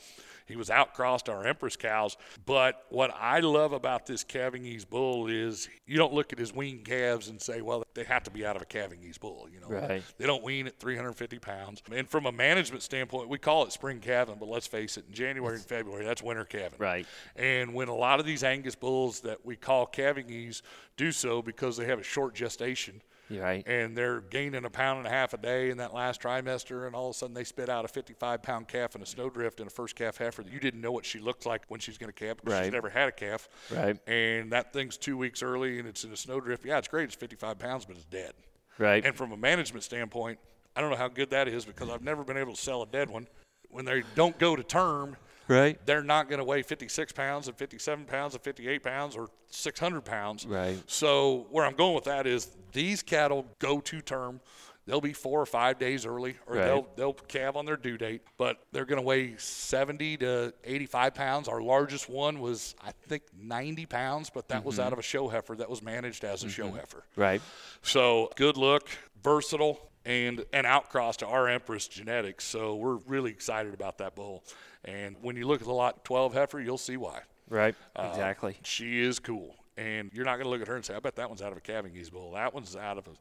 [0.46, 2.16] He was outcrossed our Empress cows.
[2.46, 6.52] But what I love about this calving ease bull is you don't look at his
[6.54, 9.48] weaned calves and say, well, they have to be out of a calving ease bull.
[9.52, 10.02] You know, Right.
[10.18, 11.82] they don't wean at 350 pounds.
[11.92, 15.14] And from a management standpoint, we call it spring calving, but let's face it, in
[15.14, 16.78] January and February, that's winter calving.
[16.78, 17.06] Right.
[17.36, 20.62] And when a lot of these Angus bulls that we call calving ease
[20.96, 23.02] do so because they have a short gestation,
[23.40, 23.66] right.
[23.66, 26.94] and they're gaining a pound and a half a day in that last trimester, and
[26.94, 29.66] all of a sudden they spit out a 55 pound calf in a snowdrift and
[29.68, 32.12] a first calf heifer that you didn't know what she looked like when she's going
[32.12, 32.64] to calf because Right.
[32.64, 33.48] she's never had a calf.
[33.70, 33.96] Right.
[34.08, 36.64] And that thing's two weeks early and it's in a snowdrift.
[36.64, 37.04] Yeah, it's great.
[37.04, 38.32] It's 55 pounds, but it's dead.
[38.78, 39.04] Right.
[39.04, 40.38] And from a management standpoint,
[40.74, 42.86] I don't know how good that is because I've never been able to sell a
[42.86, 43.28] dead one.
[43.70, 45.16] When they don't go to term,
[45.48, 45.78] right.
[45.86, 50.04] they're not going to weigh 56 pounds and 57 pounds and 58 pounds or 600
[50.04, 50.46] pounds.
[50.46, 50.76] Right.
[50.86, 54.40] So where I'm going with that is these cattle go to term.
[54.84, 56.64] They'll be four or five days early, or Right.
[56.64, 61.14] they'll they'll calve on their due date, but they're going to weigh 70 to 85
[61.14, 61.46] pounds.
[61.48, 64.86] Our largest one was I think 90 pounds, but that was mm-hmm.
[64.86, 66.78] out of a show heifer that was managed as a show mm-hmm.
[66.78, 67.04] heifer.
[67.14, 67.40] Right.
[67.82, 68.88] So good look,
[69.22, 72.44] versatile, and an outcross to our Empress genetics.
[72.44, 74.42] So we're really excited about that bull.
[74.84, 77.20] And when you look at the lot 12 heifer, you'll see why.
[77.48, 77.74] Right.
[77.94, 78.56] Uh, exactly.
[78.62, 79.56] She is cool.
[79.76, 81.52] And you're not going to look at her and say, I bet that one's out
[81.52, 82.32] of a calving ease bull.
[82.32, 83.12] That one's out of a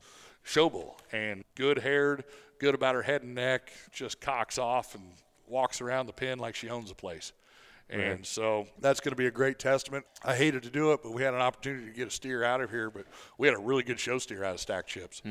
[0.44, 0.98] show bull.
[1.12, 2.24] And good haired,
[2.60, 5.04] good about her head and neck, just cocks off and
[5.48, 7.32] walks around the pen like she owns the place.
[7.92, 10.06] And so that's going to be a great testament.
[10.24, 12.62] I hated to do it, but we had an opportunity to get a steer out
[12.62, 12.90] of here.
[12.90, 13.06] But
[13.38, 15.22] we had a really good show steer out of Stack Chips.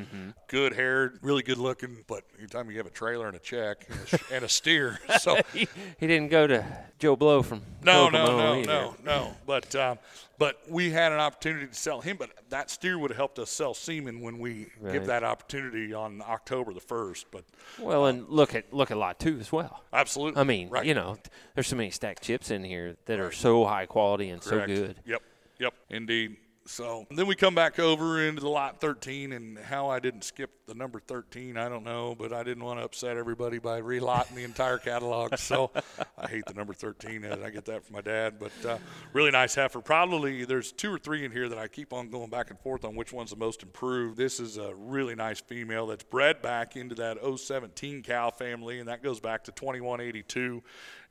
[0.47, 2.03] Good haired, really good looking.
[2.07, 5.37] But anytime you have a trailer and a check and a, and a steer, so
[5.53, 5.67] he,
[5.99, 6.65] he didn't go to
[6.99, 8.65] Joe Blow from no, no, no, either.
[8.67, 9.35] no, no.
[9.47, 9.97] But um,
[10.41, 12.17] but we had an opportunity to sell him.
[12.17, 14.93] But that steer would have helped us sell semen when we Right.
[14.93, 17.27] give that opportunity on October the first.
[17.29, 17.43] But
[17.77, 19.83] Well, and uh, look at look at lot two as well.
[19.93, 20.83] absolutely, I mean, right.
[20.83, 21.19] you know,
[21.53, 24.67] there's so many stacked chips in here that are so high quality and Correct.
[24.67, 24.95] so good.
[25.05, 25.21] Yep,
[25.59, 26.37] yep, indeed.
[26.65, 30.51] So then we come back over into the lot 13, and how I didn't skip
[30.67, 34.35] the number 13, I don't know, but I didn't want to upset everybody by relotting
[34.35, 35.37] the entire catalog.
[35.37, 35.71] So
[36.17, 38.35] I hate the number 13, and I get that from my dad.
[38.39, 38.77] But uh,
[39.11, 39.81] really nice heifer.
[39.81, 42.85] Probably there's two or three in here that I keep on going back and forth
[42.85, 44.17] on which one's the most improved.
[44.17, 48.87] This is a really nice female that's bred back into that 017 cow family, and
[48.87, 50.63] that goes back to 2182.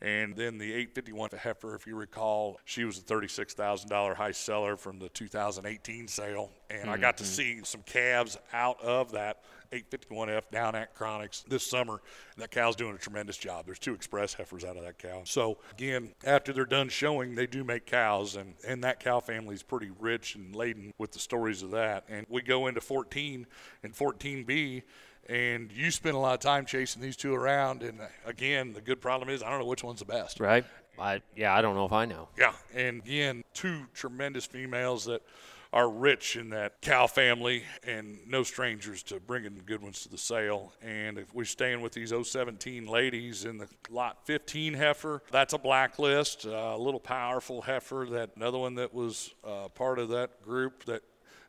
[0.02, 4.98] And then the 851 heifer, if you recall, she was a $36,000 high seller from
[4.98, 6.50] the 2018 sale.
[6.70, 7.32] And I got to mm-hmm.
[7.32, 12.00] see some calves out of that 851F down at Chronics this summer.
[12.38, 13.66] That cow's doing a tremendous job.
[13.66, 15.22] There's two express heifers out of that cow.
[15.24, 18.36] So, again, after they're done showing, they do make cows.
[18.36, 22.04] And, and that cow family is pretty rich and laden with the stories of that.
[22.08, 23.46] And we go into 14
[23.82, 24.82] and 14B
[25.28, 27.82] and you spend a lot of time chasing these two around.
[27.82, 30.40] And uh, again, the good problem is I don't know which one's the best.
[30.40, 30.64] Right?
[30.98, 32.28] I yeah, I don't know if I know.
[32.38, 35.22] Yeah, and again, two tremendous females that
[35.72, 40.18] are rich in that cow family and no strangers to bringing good ones to the
[40.18, 40.72] sale.
[40.82, 45.58] And if we're staying with these 017 ladies in the lot 15 heifer, that's a
[45.58, 48.06] blacklist, uh, a little powerful heifer.
[48.10, 51.02] That another one that was uh, part of that group that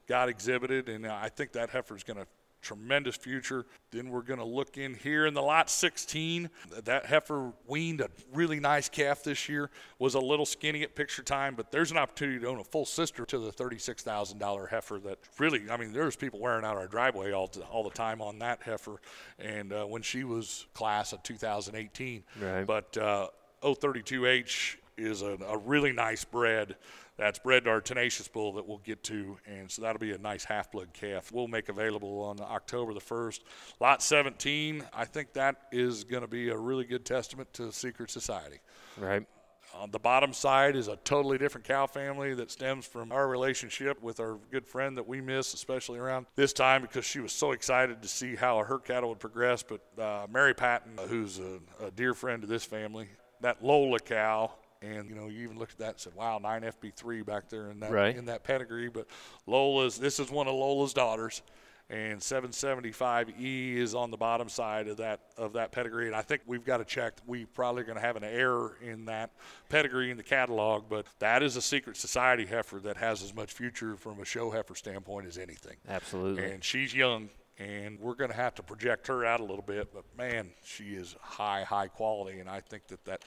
[0.07, 2.27] got exhibited, and I think that heifer is going to
[2.61, 3.65] tremendous future.
[3.91, 6.49] Then we're going to look in here in the lot 16.
[6.83, 9.69] That heifer weaned a really nice calf this year.
[9.99, 12.85] Was a little skinny at picture time, but there's an opportunity to own a full
[12.85, 14.99] sister to the $36,000 heifer.
[14.99, 18.39] That really, I mean, there's people wearing out our driveway all, all the time on
[18.39, 19.01] that heifer.
[19.39, 22.65] And uh, when she was class of 2018, Right.
[22.65, 23.27] but uh,
[23.63, 26.75] 032H is a, a really nice bred.
[27.17, 30.17] That's bred to our tenacious bull that we'll get to, and so that'll be a
[30.17, 31.31] nice half blood calf.
[31.31, 33.41] We'll make available on October the 1st.
[33.79, 38.09] Lot 17, I think that is going to be a really good testament to Secret
[38.09, 38.59] Society.
[38.97, 39.25] Right?
[39.73, 44.01] On the bottom side is a totally different cow family that stems from our relationship
[44.01, 47.51] with our good friend that we miss, especially around this time because she was so
[47.51, 49.63] excited to see how her cattle would progress.
[49.63, 53.07] But uh, Mary Patton, who's a, a dear friend to this family,
[53.39, 56.63] that Lola cow and you know you even looked at that and said, "Wow, nine
[56.63, 58.15] FB3 back there in that right.
[58.15, 59.07] in that pedigree." But
[59.45, 61.41] Lola's this is one of Lola's daughters,
[61.89, 66.07] and 775E is on the bottom side of that of that pedigree.
[66.07, 67.13] And I think we've got to check.
[67.27, 69.31] We probably going to have an error in that
[69.69, 73.53] pedigree in the catalog, but that is a secret society heifer that has as much
[73.53, 75.77] future from a show heifer standpoint as anything.
[75.87, 76.49] Absolutely.
[76.49, 77.29] And she's young.
[77.59, 80.95] And we're going to have to project her out a little bit, but man, she
[80.95, 83.23] is high, high quality, and I think that that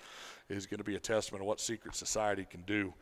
[0.49, 2.93] is going to be a testament of what secret society can do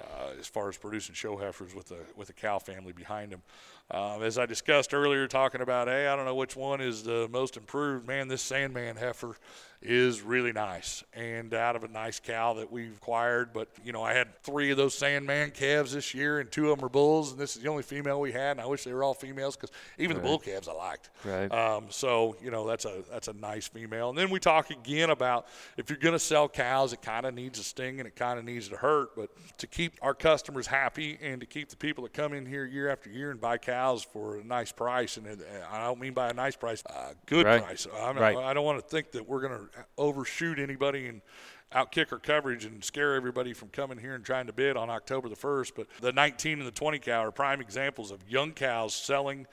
[0.00, 3.42] uh, as far as producing show heifers with a with a cow family behind them.
[3.90, 7.28] Um, as I discussed earlier, talking about, hey, I don't know which one is the
[7.30, 8.06] most improved.
[8.06, 9.36] Man, this Sandman heifer
[9.82, 13.52] is really nice and out of a nice cow that we've acquired.
[13.52, 16.78] But, you know, I had three of those Sandman calves this year, and two of
[16.78, 18.52] them are bulls, and this is the only female we had.
[18.52, 20.22] And I wish they were all females because even right.
[20.22, 21.10] the bull calves I liked.
[21.24, 21.50] Right.
[21.52, 24.10] Um, so, you know, that's a that's a nice female.
[24.10, 27.34] And then we talk again about if you're going to sell cows, it kind of
[27.34, 29.16] needs a sting and it kind of needs to hurt.
[29.16, 32.64] But to keep our customers happy and to keep the people that come in here
[32.64, 35.26] year after year and buy cows for a nice price, and
[35.70, 37.62] I don't mean by a nice price, a good right.
[37.62, 37.86] price.
[38.00, 38.36] I'm, right.
[38.36, 41.22] I don't want to think that we're going to overshoot anybody and
[41.74, 45.28] outkick our coverage and scare everybody from coming here and trying to bid on October
[45.28, 45.72] the 1st.
[45.76, 49.46] But the 19 and the 20 cow are prime examples of young cows selling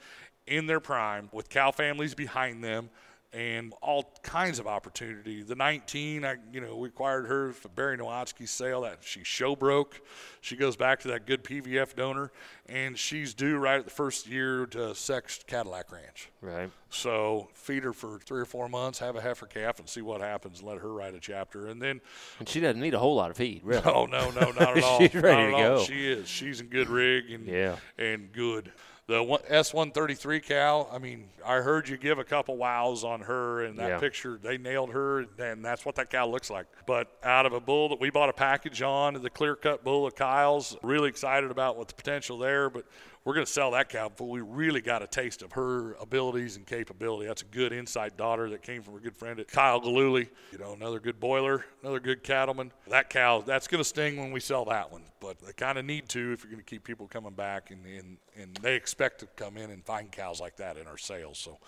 [0.46, 2.90] in their prime with cow families behind them
[3.32, 5.42] and all kinds of opportunity.
[5.42, 8.82] The 19, I you know, we acquired her for Barry Nowatzky's sale.
[8.82, 10.00] That she show broke.
[10.40, 12.32] She goes back to that good PVF donor,
[12.66, 16.30] and she's due right at the first year to Sex Cadillac Ranch.
[16.40, 16.70] Right.
[16.88, 20.20] So feed her for three or four months, have a heifer calf, and see what
[20.20, 20.58] happens.
[20.58, 22.00] And let her write a chapter, and then.
[22.40, 23.82] And she doesn't need a whole lot of feed, really.
[23.84, 24.98] No, no, no, not at all.
[24.98, 25.84] she's ready to go.
[25.84, 26.28] She is.
[26.28, 27.76] She's in good rig and yeah.
[27.96, 28.72] and good.
[29.10, 33.76] The S133 cow, I mean, I heard you give a couple wows on her, and
[33.80, 33.98] that yeah.
[33.98, 36.66] picture, they nailed her, and that's what that cow looks like.
[36.86, 40.06] But out of a bull that we bought a package on, the clear cut bull
[40.06, 42.84] of Kyle's, really excited about what the potential there, but
[43.24, 46.56] we're going to sell that cow but we really got a taste of her abilities
[46.56, 47.26] and capability.
[47.26, 50.28] That's a good insight daughter that came from a good friend at Kyle Galooly.
[50.52, 52.72] You know, another good boiler, another good cattleman.
[52.88, 55.84] That cow, that's going to sting when we sell that one, but they kind of
[55.84, 59.20] need to if you're going to keep people coming back, and, and, and they expect
[59.20, 61.38] to come in and find cows like that in our sales.
[61.38, 61.58] So,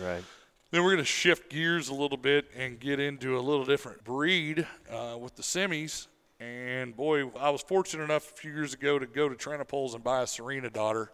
[0.00, 0.22] right.
[0.70, 4.04] Then we're going to shift gears a little bit and get into a little different
[4.04, 6.06] breed uh, with the semis.
[6.42, 10.02] And boy, I was fortunate enough a few years ago to go to Trennepohls and
[10.02, 11.12] buy a Serena daughter,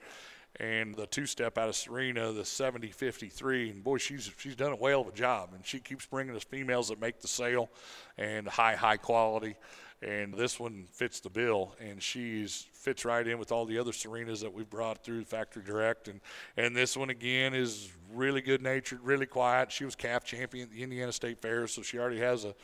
[0.58, 3.70] and the two-step out of Serena, the 7053.
[3.70, 6.44] And boy, she's she's done a whale of a job, and she keeps bringing us
[6.44, 7.68] females that make the sale,
[8.16, 9.56] and high high quality.
[10.00, 13.92] And this one fits the bill, and she's fits right in with all the other
[13.92, 16.08] Serenas that we've brought through factory direct.
[16.08, 16.20] And
[16.56, 19.72] and this one again is really good natured, really quiet.
[19.72, 22.54] She was calf champion at the Indiana State Fair, so she already has a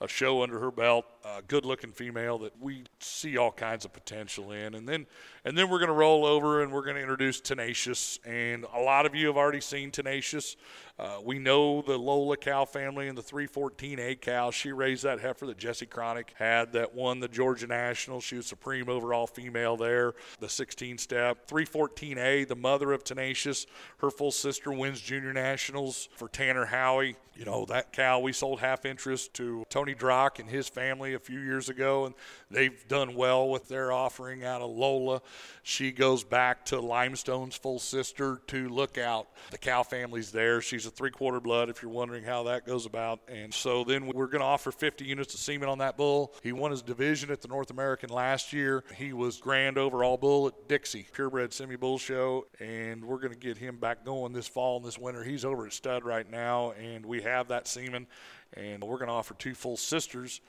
[0.00, 4.52] a show under her belt, a good-looking female that we see all kinds of potential
[4.52, 5.06] in, and then
[5.48, 8.80] and then we're going to roll over and we're going to introduce Tenacious, and a
[8.80, 10.56] lot of you have already seen Tenacious.
[10.98, 14.50] Uh, we know the Lola cow family and the 314A cow.
[14.50, 18.20] She raised that heifer that Jesse Chronic had that won the Georgia National.
[18.20, 20.14] She was supreme overall female there.
[20.40, 21.46] The 16 step.
[21.46, 23.66] 314A, the mother of Tenacious,
[23.98, 27.14] her full sister wins Junior Nationals for Tanner Howie.
[27.36, 31.20] You know, that cow we sold half interest to Tony Drock and his family a
[31.20, 32.14] few years ago, and
[32.50, 35.22] they've done well with their offering out of Lola.
[35.62, 39.28] She goes back to Limestone's full sister to look out.
[39.50, 40.60] The cow family's there.
[40.60, 43.20] She's a three quarter blood, if you're wondering how that goes about.
[43.28, 46.34] And so then we're going to offer 50 units of semen on that bull.
[46.42, 48.84] He won his division at the North American last year.
[48.96, 52.46] He was grand overall bull at Dixie, purebred semi bull show.
[52.60, 55.22] And we're going to get him back going this fall and this winter.
[55.22, 58.06] He's over at stud right now, and we have that semen.
[58.54, 60.40] And we're going to offer two full sisters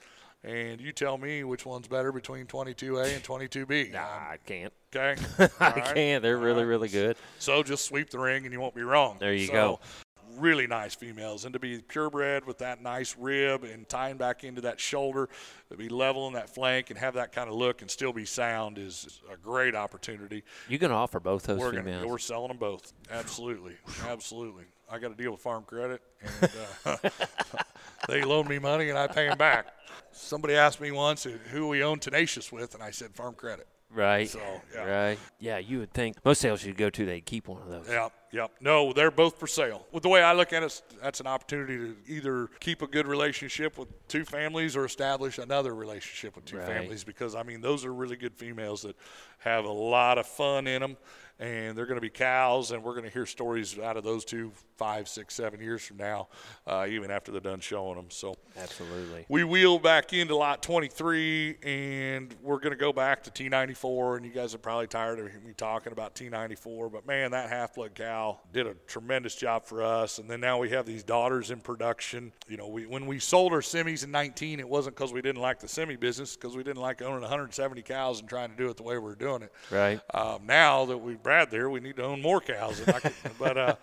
[0.42, 3.92] and you tell me which one's better between 22A and 22B.
[3.92, 4.72] Nah, I can't.
[4.94, 5.20] Okay.
[5.60, 5.94] I right.
[5.94, 6.22] can't.
[6.22, 6.68] They're All really, right.
[6.68, 7.16] really good.
[7.38, 9.16] So just sweep the ring and you won't be wrong.
[9.18, 9.80] There you so, go.
[10.38, 14.60] Really nice females, and to be purebred with that nice rib and tying back into
[14.60, 15.28] that shoulder,
[15.70, 18.24] to be level in that flank and have that kind of look and still be
[18.24, 20.44] sound is a great opportunity.
[20.68, 22.02] You can offer both those we're females.
[22.02, 22.92] Gonna, we're selling them both.
[23.10, 23.74] Absolutely,
[24.06, 24.64] absolutely.
[24.90, 26.02] I got to deal with farm credit,
[26.42, 26.50] And,
[26.84, 26.96] uh,
[28.08, 29.66] they loan me money and I pay them back.
[30.12, 33.66] Somebody asked me once who we own Tenacious with, and I said Farm Credit.
[33.92, 34.28] Right.
[34.28, 34.40] So,
[34.72, 34.84] yeah.
[34.84, 35.18] Right.
[35.40, 37.88] Yeah, you would think most sales you go to, they keep one of those.
[37.88, 38.50] Yep, yep.
[38.60, 39.84] No, they're both for sale.
[39.92, 43.06] With the way I look at it, that's an opportunity to either keep a good
[43.08, 46.66] relationship with two families or establish another relationship with two Right.
[46.66, 48.96] families because, I mean, those are really good females that
[49.38, 50.96] have a lot of fun in them.
[51.40, 54.24] And they're going to be cows, and we're going to hear stories out of those
[54.24, 56.28] two five, six, seven years from now,
[56.66, 58.06] uh, even after they're done showing them.
[58.10, 59.26] So, Absolutely.
[59.28, 64.24] we wheel back into lot 23 and we're going to go back to T94 and
[64.26, 68.38] you guys are probably tired of me talking about T94 but man that half-blood cow
[68.52, 72.32] did a tremendous job for us and then now we have these daughters in production
[72.48, 75.40] you know we when we sold our semis in 19 it wasn't because we didn't
[75.42, 78.68] like the semi business because we didn't like owning 170 cows and trying to do
[78.68, 80.00] it the way we were doing it Right.
[80.14, 83.74] um, now that we've brad there we need to own more cows could- but uh,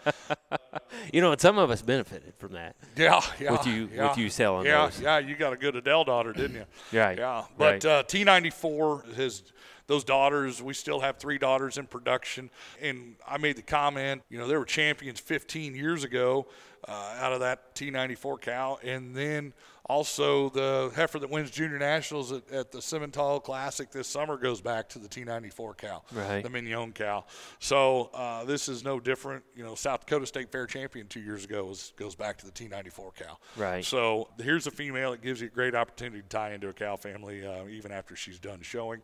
[1.13, 2.75] You know, and some of us benefited from that.
[2.97, 3.51] Yeah, yeah.
[3.51, 4.09] With you- yeah.
[4.09, 4.99] with you selling Yeah, those.
[4.99, 5.19] yeah.
[5.19, 6.65] You got a good Adele daughter, didn't you?
[6.99, 9.43] Right, Yeah, but uh, T94 has
[9.87, 10.61] those daughters.
[10.61, 12.49] We still have three daughters in production,
[12.81, 14.23] and I made the comment.
[14.29, 16.47] You know, they were champions 15 years ago
[16.85, 19.53] uh, out of that T94 cow, and then
[19.89, 24.61] also the heifer that wins junior nationals at, at the Simmental Classic this summer goes
[24.61, 26.43] back to the T94 cow, Right.
[26.43, 27.25] the Mignon cow.
[27.59, 29.43] So uh, this is no different.
[29.55, 32.51] You know, South Dakota State Fair champion two years ago was, goes back to the
[32.51, 33.37] T94 cow.
[33.55, 33.83] Right.
[33.85, 36.95] So here's a female that gives you a great opportunity to tie into a cow
[36.95, 39.01] family uh, even after she's done showing.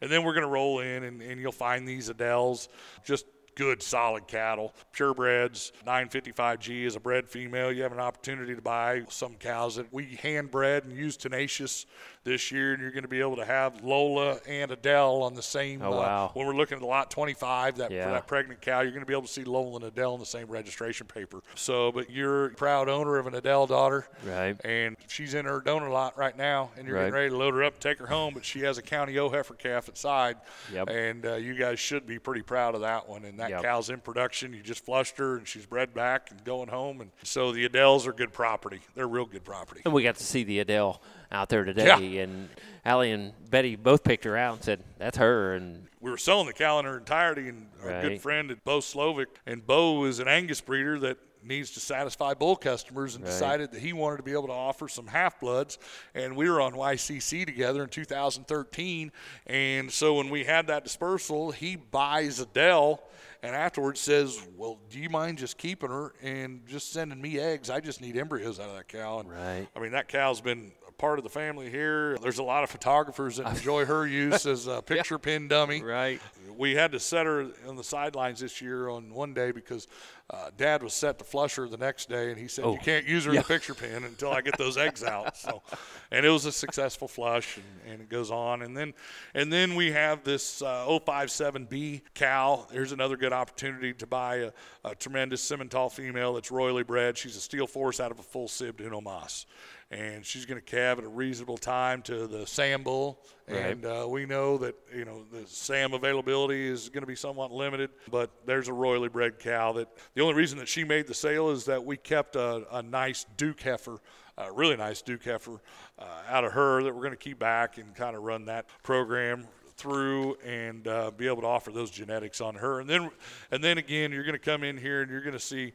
[0.00, 2.68] And then we're going to roll in and, and you'll find these Adels
[3.04, 7.72] just good solid cattle purebreds 955g is a bred female.
[7.72, 11.86] You have an opportunity to buy some cows that we hand bred and use tenacious
[12.22, 15.42] this year and you're going to be able to have lola and adele on the
[15.42, 16.30] same Oh, uh, wow.
[16.34, 18.04] when we're looking at the lot 25 that Yeah.
[18.04, 20.20] for that pregnant cow you're going to be able to see lola and adele on
[20.20, 24.54] the same registration paper so but you're a proud owner of an adele daughter Right.
[24.64, 27.02] and she's in her donor lot right now, and you're Right.
[27.04, 28.34] getting ready to load her up, take her home.
[28.34, 30.36] But she has a county O heifer calf at side,
[30.72, 30.88] Yep.
[30.90, 33.24] and uh, you guys should be pretty proud of that one.
[33.24, 33.62] And that Yep.
[33.62, 34.52] cow's in production.
[34.52, 37.00] You just flushed her, and she's bred back and going home.
[37.00, 38.80] And so the Adels are good property.
[38.94, 39.80] They're real good property.
[39.84, 41.00] And we got to see the Adele
[41.32, 42.48] out there today, and
[42.84, 46.46] Allie and Betty both picked her out and said, "That's her." And we were selling
[46.46, 48.02] the cow in her entirety, and our Right.
[48.02, 52.34] good friend at Bo Slovic, and Bo is an Angus breeder that needs to satisfy
[52.34, 53.30] bull customers, and Right.
[53.30, 55.78] decided that he wanted to be able to offer some half bloods.
[56.14, 59.10] And we were on YCC together in 2013,
[59.46, 63.02] and so when we had that dispersal, he buys Adele.
[63.42, 67.70] And afterwards says, "Well, do you mind just keeping her and just sending me eggs?
[67.70, 69.66] I just need embryos out of that cow." And Right.
[69.74, 72.18] I mean, that cow's been part of the family here.
[72.18, 75.82] There's a lot of photographers that enjoy her use as a picture pin dummy.
[75.82, 76.20] right,
[76.56, 79.88] We had to set her on the sidelines this year on one day because
[80.28, 82.74] uh, Dad was set to flush her the next day, and he said, Oh.
[82.74, 85.62] "You can't use her in the picture pin until I get those eggs out." So,
[86.10, 88.92] and it was a successful flush, and, and it goes on, and then
[89.34, 92.66] and then we have this uh, 057B cow.
[92.70, 94.52] There's another good opportunity to buy a,
[94.84, 97.16] a tremendous Simmental female that's royally bred.
[97.16, 99.46] She's a steel force out of a full sibbed Uno Mas.
[99.92, 103.18] And she's going to calve at a reasonable time to the Sam Bull,
[103.48, 103.72] Right.
[103.72, 107.50] and uh, we know that you know the Sam availability is going to be somewhat
[107.50, 111.14] limited, but there's a royally bred cow that the only reason that she made the
[111.14, 113.98] sale is that we kept a, a nice Duke heifer,
[114.38, 115.60] a really nice Duke heifer,
[115.98, 118.66] uh, out of her that we're going to keep back and kind of run that
[118.84, 122.78] program through and uh, be able to offer those genetics on her.
[122.80, 123.10] And then,
[123.50, 125.72] and then again, you're going to come in here and you're going to see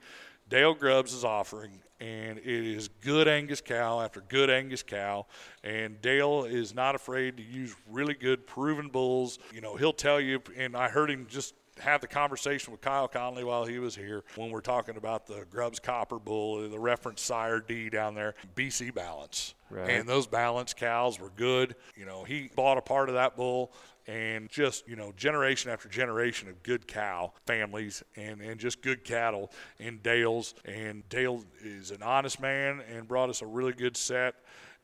[0.47, 5.25] Dale Grubbs is offering, and it is good Angus cow after good Angus cow.
[5.63, 9.39] And Dale is not afraid to use really good, proven bulls.
[9.53, 13.07] You know, he'll tell you, and I heard him just have the conversation with Kyle
[13.07, 17.21] Conley while he was here when we're talking about the Grubbs Copper Bull, the reference
[17.21, 19.55] sire D down there, BC Balance.
[19.69, 19.89] Right.
[19.89, 21.75] And those balance cows were good.
[21.97, 23.73] You know, he bought a part of that bull
[24.07, 29.03] and just, you know, generation after generation of good cow families and, and just good
[29.03, 30.53] cattle in Dale's.
[30.65, 34.35] And Dale is an honest man and brought us a really good set.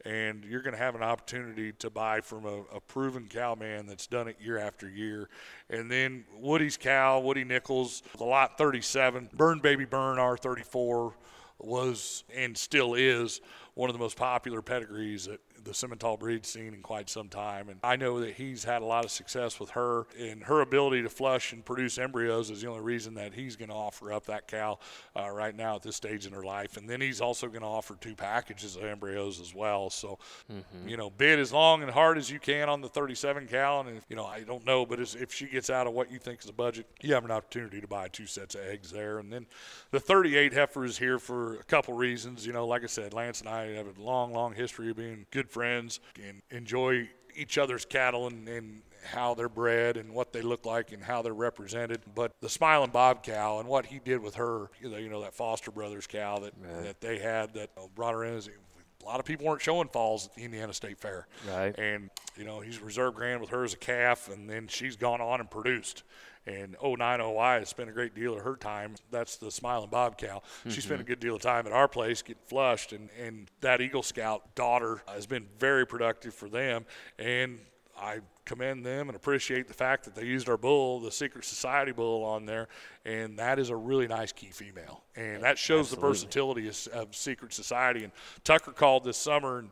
[0.04, 4.08] And you're going to have an opportunity to buy from a, a proven cowman that's
[4.08, 5.30] done it year after year.
[5.70, 11.14] And then Woody's cow, Woody Nichols, the lot 37, Burn Baby Burn R34
[11.60, 13.42] was and still is
[13.76, 17.70] one of the most popular pedigrees that, the Simmental breed scene in quite some time.
[17.70, 21.04] And I know that he's had a lot of success with her, and her ability
[21.04, 24.26] to flush and produce embryos is the only reason that he's going to offer up
[24.26, 24.80] that cow
[25.16, 26.78] uh, right now at this stage in her life.
[26.78, 29.90] And then he's also going to offer two packages of embryos as well.
[29.90, 30.20] So,
[30.52, 30.88] mm-hmm.
[30.88, 33.82] you know, bid as long and hard as you can on the 37 cow.
[33.82, 36.20] And, if, you know, I don't know, but if she gets out of what you
[36.20, 39.20] think is a budget, you have an opportunity to buy two sets of eggs there.
[39.20, 39.46] And then
[39.92, 42.46] the 38 heifer is here for a couple reasons.
[42.46, 45.26] You know, like I said, Lance and I have a long, long history of being
[45.32, 50.42] good friends and enjoy each other's cattle and, and how they're bred and what they
[50.42, 52.02] look like and how they're represented.
[52.16, 55.22] But the Smiling Bob cow and what he did with her, you know, you know
[55.22, 56.84] that Foster Brothers cow that right.
[56.84, 59.88] that they had that uh, brought her in as a lot of people weren't showing
[59.88, 61.28] falls at the Indiana State Fair.
[61.50, 61.78] Right.
[61.78, 65.22] And, you know, he's reserve grand with her as a calf, and then she's gone
[65.22, 66.04] on and produced.
[66.48, 68.96] And 090Y has spent a great deal of her time.
[69.12, 70.42] That's the Smiling Bob cow.
[70.62, 70.70] Mm-hmm.
[70.72, 73.80] She spent a good deal of time at our place getting flushed, and, and that
[73.80, 76.86] Eagle Scout daughter has been very productive for them.
[77.20, 77.60] And
[78.02, 81.92] I commend them and appreciate the fact that they used our bull, the Secret Society
[81.92, 82.68] bull, on there,
[83.06, 85.96] and that is a really nice key female, and that shows Absolutely.
[85.96, 88.04] the versatility of, of, Secret Society.
[88.04, 88.12] And
[88.44, 89.72] Tucker called this summer, and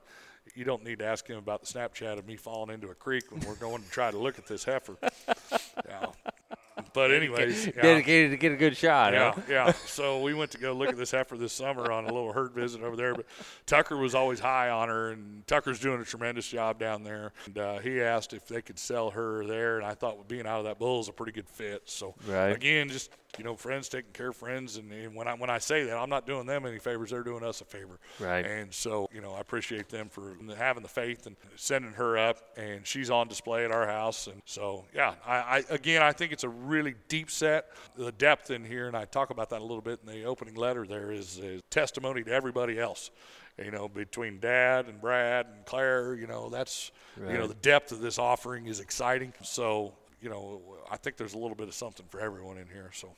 [0.56, 3.32] you don't need to ask him about the Snapchat of me falling into a creek
[3.32, 4.98] when we're going to try to look at this heifer.
[5.88, 6.06] yeah.
[6.94, 7.82] But anyways, yeah.
[7.82, 9.14] dedicated to get a good shot.
[9.14, 9.42] Yeah, huh?
[9.50, 9.72] yeah.
[9.86, 12.52] So we went to go look at this heifer this summer on a little herd
[12.52, 13.16] visit over there.
[13.16, 13.26] But
[13.66, 17.34] Tucker was always high on her, and Tucker's doing a tremendous job down there.
[17.46, 20.60] And uh, he asked if they could sell her there, and I thought being out
[20.60, 21.84] of that bull is a pretty good fit.
[21.86, 22.56] So right.
[22.56, 25.60] again, just you know, friends taking care of friends, and, and, when I when I
[25.60, 28.00] say that, I'm not doing them any favors; they're doing us a favor.
[28.20, 28.46] Right.
[28.46, 32.38] And so, you know, I appreciate them for having the faith and sending her up,
[32.58, 34.28] and she's on display at our house.
[34.28, 37.68] And so, yeah, I, I again, I think it's a really deep set.
[37.96, 40.56] The depth in here, and I talk about that a little bit in the opening
[40.56, 40.86] letter.
[40.86, 43.12] There is a testimony to everybody else
[43.64, 47.34] you know, between Dad and Brad and Claire, you know, that's, right.
[47.34, 49.34] you know, the depth of this offering is exciting.
[49.44, 52.92] So you know, I think there's a little bit of something for everyone in here.
[52.94, 53.10] So.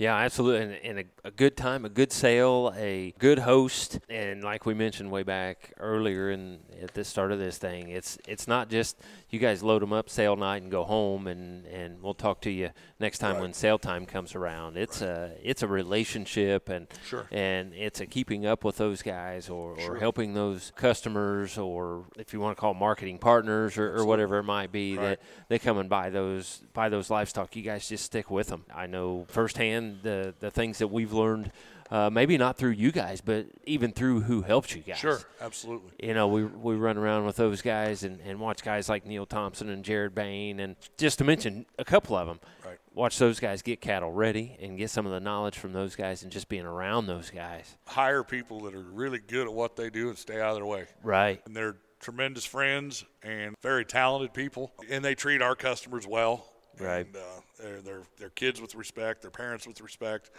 [0.00, 0.62] Yeah, absolutely.
[0.62, 4.00] And, and a, a, good time, a good sale, a good host.
[4.08, 8.16] And like we mentioned way back earlier in at the start of this thing, it's
[8.26, 8.96] it's not just
[9.28, 12.50] you guys load them up sale night and go home and, and we'll talk to
[12.50, 13.42] you next time right.
[13.42, 14.78] when sale time comes around.
[14.78, 15.10] It's right.
[15.10, 17.26] a it's a relationship and sure.
[17.30, 19.96] and it's a keeping up with those guys or, sure.
[19.96, 24.38] or helping those customers or if you want to call marketing partners or, or whatever
[24.38, 25.02] it might be right.
[25.02, 27.54] that they come and buy those buy those livestock.
[27.54, 28.64] You guys just stick with them.
[28.74, 29.69] I know firsthand
[30.02, 31.52] the the things that we've learned.
[31.90, 34.98] Uh, maybe not through you guys, but even through who helped you guys.
[34.98, 35.90] Sure, absolutely.
[36.00, 39.26] You know, we, we run around with those guys and, and watch guys like Neil
[39.26, 42.38] Thompson and Jared Bain, and just to mention a couple of them.
[42.64, 42.78] Right.
[42.94, 46.22] Watch those guys get cattle ready and get some of the knowledge from those guys
[46.22, 47.76] and just being around those guys.
[47.88, 50.66] Hire people that are really good at what they do and stay out of their
[50.66, 50.84] way.
[51.02, 51.42] Right.
[51.44, 56.46] And they're tremendous friends and very talented people, and they treat our customers well.
[56.78, 57.04] Right.
[57.04, 60.30] And, uh, they're, they're, they're kids with respect, their parents with respect,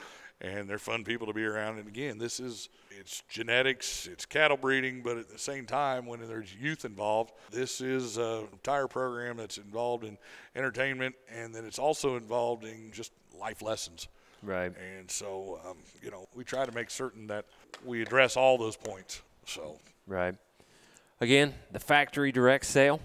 [0.41, 1.77] and they're fun people to be around.
[1.79, 2.69] And again, this is
[2.99, 7.81] it's genetics, it's cattle breeding, but at the same time, when there's youth involved, this
[7.81, 10.17] is a entire program that's involved in
[10.55, 14.07] entertainment, and then it's also involved in just life lessons.
[14.43, 14.71] Right.
[14.97, 17.45] And so, um, you know, we try to make certain that
[17.85, 19.21] we address all those points.
[19.45, 19.77] So.
[20.07, 20.35] Right.
[21.19, 22.99] Again, the factory direct sale.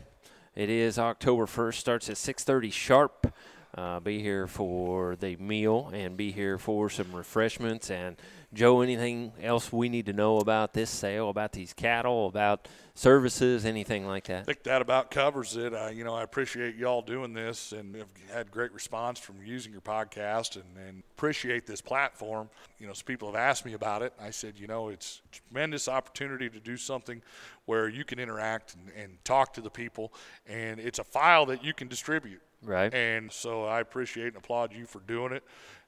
[0.54, 1.74] It is October 1st.
[1.74, 3.34] Starts at 6:30 sharp.
[3.76, 7.90] Uh, be here for the meal and be here for some refreshments.
[7.90, 8.16] And
[8.54, 13.66] Joe, anything else we need to know about this sale, about these cattle, about services,
[13.66, 14.40] anything like that?
[14.40, 15.74] I think that about covers it.
[15.74, 19.72] Uh, you know, I appreciate y'all doing this and have had great response from using
[19.72, 22.48] your podcast and, and appreciate this platform.
[22.78, 24.14] You know, some people have asked me about it.
[24.18, 27.20] I said, you know, it's tremendous opportunity to do something
[27.66, 30.14] where you can interact and, and talk to the people,
[30.46, 32.40] and it's a file that you can distribute.
[32.66, 32.92] Right.
[32.92, 35.44] And so I appreciate and applaud you for doing it.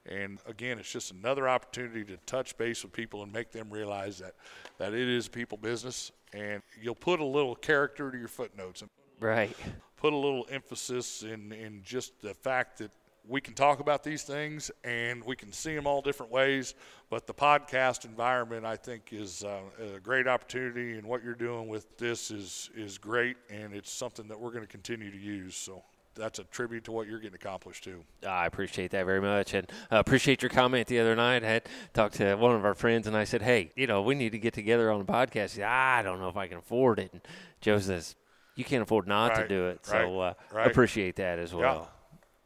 [0.06, 4.18] And again, it's just another opportunity to touch base with people and make them realize
[4.18, 4.34] that,
[4.78, 6.12] that it is people business.
[6.32, 8.80] And you'll put a little character to your footnotes.
[8.80, 9.54] And right.
[9.96, 12.92] Put a little emphasis in, in just the fact that
[13.26, 16.74] we can talk about these things and we can see them all different ways.
[17.10, 19.60] But the podcast environment, I think, is uh,
[19.96, 20.96] a great opportunity.
[20.96, 23.36] And what you're doing with this is, is great.
[23.50, 25.56] And it's something that we're going to continue to use.
[25.56, 25.82] So
[26.18, 28.04] that's a tribute to what you're getting accomplished too.
[28.26, 31.44] I appreciate that very much, and uh, appreciate your comment the other night.
[31.44, 34.14] I had talked to one of our friends, and I said, "Hey, you know, we
[34.14, 36.98] need to get together on a podcast." Said, I don't know if I can afford
[36.98, 37.22] it, and
[37.60, 38.16] Joe says,
[38.56, 40.70] "You can't afford not right, to do it." Right, so uh, right.
[40.70, 41.90] appreciate that as well.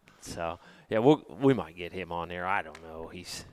[0.06, 0.12] Yeah.
[0.20, 0.58] So
[0.88, 2.46] yeah, we'll, we might get him on there.
[2.46, 3.08] I don't know.
[3.08, 3.44] He's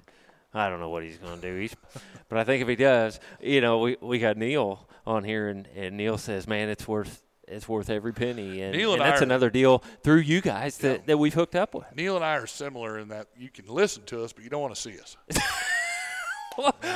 [0.53, 1.59] I don't know what he's going to do.
[1.59, 1.76] He's,
[2.30, 5.67] but I think if he does, you know, we, we got Neil on here, and,
[5.76, 8.62] and Neil says, man, it's worth it's worth every penny.
[8.62, 11.04] And, Neil and and that's are- another deal through you guys that, Yeah.
[11.08, 11.86] that we've hooked up with.
[11.95, 14.62] Neil and I are similar in that you can listen to us, but you don't
[14.62, 15.18] want to see us.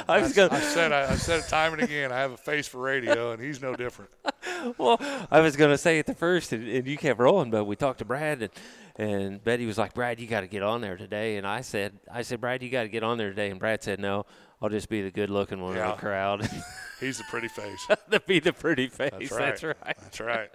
[0.10, 2.12] I was I going said I, I said it time and again.
[2.12, 4.12] I have a face for radio, and he's no different.
[4.78, 4.98] well,
[5.32, 7.78] I was going to say it the first, and, and you kept rolling, but we
[7.78, 8.52] talked to Brad, and,
[8.98, 11.38] and Betty was like, Brad, you got to get on there today.
[11.38, 13.52] And I said, I said, Brad, you got to get on there today.
[13.52, 14.26] And Brad said, no,
[14.64, 16.50] I'll just be the good looking one in the crowd.
[17.02, 17.86] He's a pretty face.
[18.12, 19.12] to be the pretty face.
[19.12, 19.76] That's That's right.
[19.86, 19.98] right.
[20.00, 20.50] That's right.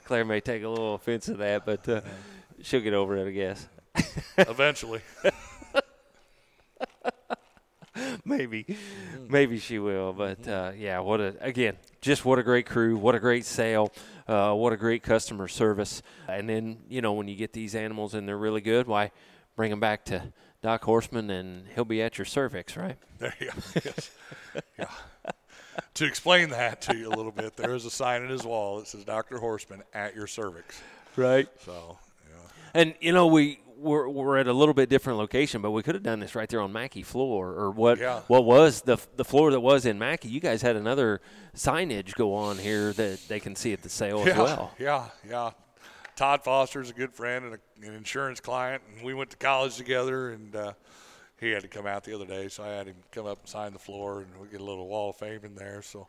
[0.04, 2.00] Claire may take a little offense to that, but uh,
[2.62, 3.68] she'll get over it, I guess.
[4.38, 5.00] Eventually.
[8.24, 8.76] maybe,
[9.28, 10.12] maybe she will.
[10.12, 13.92] But uh, yeah, what a again, just what a great crew, what a great sale,
[14.28, 16.02] uh, what a great customer service.
[16.28, 19.10] And then you know when you get these animals and they're really good, why
[19.56, 20.22] bring them back to
[20.62, 22.96] Doc Horseman and he'll be at your cervix, right?
[23.18, 23.52] There you go.
[23.84, 24.10] Yes.
[24.78, 24.86] Yeah.
[25.94, 28.78] To explain that to you a little bit, there is a sign in his wall
[28.78, 29.38] that says "Dr.
[29.38, 30.80] Horseman at your cervix."
[31.14, 31.48] Right.
[31.64, 31.98] So,
[32.28, 32.36] yeah.
[32.74, 33.60] And you know we.
[33.80, 36.48] We're, we're at a little bit different location, but we could have done this right
[36.48, 38.00] there on Mackey floor, or what?
[38.00, 38.22] Yeah.
[38.26, 40.28] What was the the floor that was in Mackey?
[40.28, 41.20] You guys had another
[41.54, 44.74] signage go on here that they can see at the sale yeah, as well.
[44.80, 45.50] Yeah, yeah.
[46.16, 49.76] Todd Foster's a good friend and a, an insurance client, and we went to college
[49.76, 50.30] together.
[50.30, 50.72] And uh,
[51.40, 53.48] he had to come out the other day, so I had him come up and
[53.48, 55.82] sign the floor, and we get a little wall of fame in there.
[55.82, 56.08] So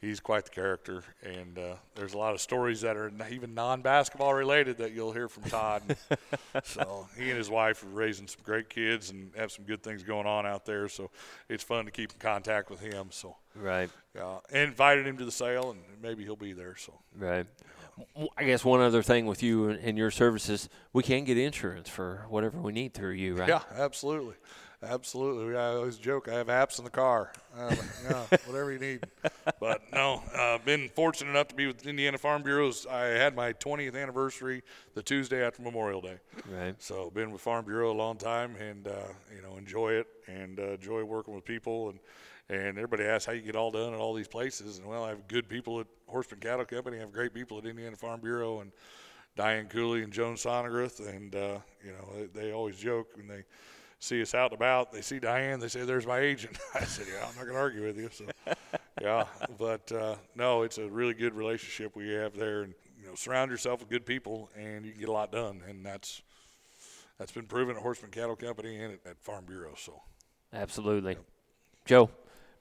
[0.00, 4.32] he's quite the character, and uh, there's a lot of stories that are even non-basketball
[4.32, 5.82] related that you'll hear from Todd.
[6.64, 10.02] so he and his wife are raising some great kids and have some good things
[10.02, 10.88] going on out there.
[10.88, 11.10] So
[11.48, 13.08] it's fun to keep in contact with him.
[13.10, 13.90] So Right.
[14.14, 16.76] yeah, and invited him to the sale, and maybe he'll be there.
[16.76, 16.94] So.
[17.18, 17.46] Right.
[18.36, 22.26] I guess one other thing with you and, your services, we can get insurance for
[22.28, 23.48] whatever we need through you, right?
[23.48, 24.34] Yeah, absolutely.
[24.82, 25.56] Absolutely.
[25.56, 27.32] I always joke I have apps in the car.
[27.54, 27.76] Uh,
[28.08, 29.04] yeah, whatever you need.
[29.60, 32.86] But no, uh, been fortunate enough to be with Indiana Farm Bureaus.
[32.86, 34.62] I had my 20th anniversary
[34.94, 36.16] the Tuesday after Memorial Day.
[36.50, 36.74] Right.
[36.82, 38.92] So been with Farm Bureau a long time, and uh,
[39.34, 41.90] you know enjoy it and uh, enjoy working with people.
[41.90, 41.98] And
[42.50, 44.78] and everybody asks how you get all done at all these places.
[44.78, 46.98] And well, I have good people at Horseman Cattle Company.
[46.98, 48.72] I have great people at Indiana Farm Bureau and
[49.36, 51.06] Diane Cooley and Joan Sonograth.
[51.06, 53.44] And uh, you know they, they always joke when they
[53.98, 54.92] see us out and about.
[54.92, 55.60] They see Diane.
[55.60, 58.10] They say, "There's my agent." I said, "Yeah, I'm not going to argue with you."
[58.12, 58.24] So
[59.00, 59.24] yeah,
[59.58, 63.50] but uh, no, it's a really good relationship we have there, and you know, surround
[63.50, 66.22] yourself with good people, and you can get a lot done, and that's
[67.18, 69.74] that's been proven at Horseman Cattle Company and at, at Farm Bureau.
[69.76, 70.00] So
[70.52, 71.16] Absolutely.
[71.84, 72.10] Joe,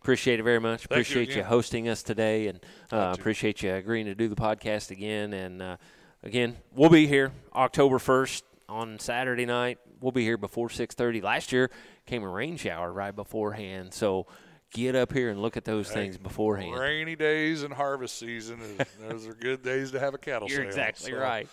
[0.01, 0.83] appreciate it very much.
[0.83, 1.45] you appreciate you, again.
[1.45, 2.59] hosting us today, and
[2.91, 5.33] uh, appreciate you agreeing to do the podcast again.
[5.33, 5.77] And uh,
[6.23, 9.79] again, we'll be here October first on Saturday night.
[10.01, 11.21] We'll be here before six thirty.
[11.21, 11.69] Last year
[12.05, 14.27] came a rain shower right beforehand, so
[14.71, 16.75] get up here and look at those things beforehand.
[16.75, 20.59] rainy days and harvest season, is, those are good days to have a cattle You're
[20.59, 20.67] sale.
[20.67, 21.47] exactly So right.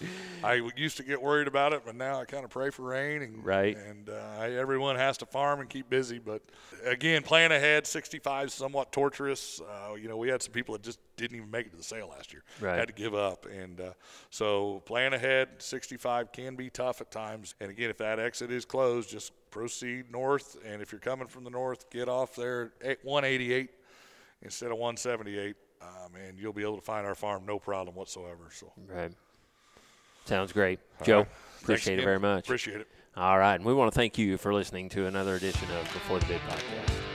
[0.45, 3.23] I used to get worried about it, but now I kind of pray for rain.
[3.23, 3.77] And, Right.
[3.77, 6.19] And uh, everyone has to farm and keep busy.
[6.19, 6.43] But
[6.85, 7.87] again, plan ahead.
[7.87, 9.61] 65 is somewhat torturous.
[9.61, 11.83] Uh, you know, we had some people that just didn't even make it to the
[11.83, 12.43] sale last year.
[12.61, 12.79] Right.
[12.79, 13.47] Had to give up.
[13.47, 13.93] And uh,
[14.31, 15.49] so plan ahead.
[15.59, 17.55] 65 can be tough at times.
[17.61, 20.57] And again, if that exit is closed, just proceed north.
[20.65, 23.71] And if you're coming from the north, get off there at 188
[24.43, 25.57] instead of 178.
[25.83, 28.49] Um, and you'll be able to find our farm no problem whatsoever.
[28.51, 29.13] So Right.
[30.25, 31.19] Sounds great, Joe.
[31.19, 31.29] right.
[31.63, 32.47] Appreciate it very much.
[32.47, 32.89] Appreciate it.
[33.17, 36.19] All right, and we want to thank you for listening to another edition of Before
[36.19, 37.06] the Bid podcast.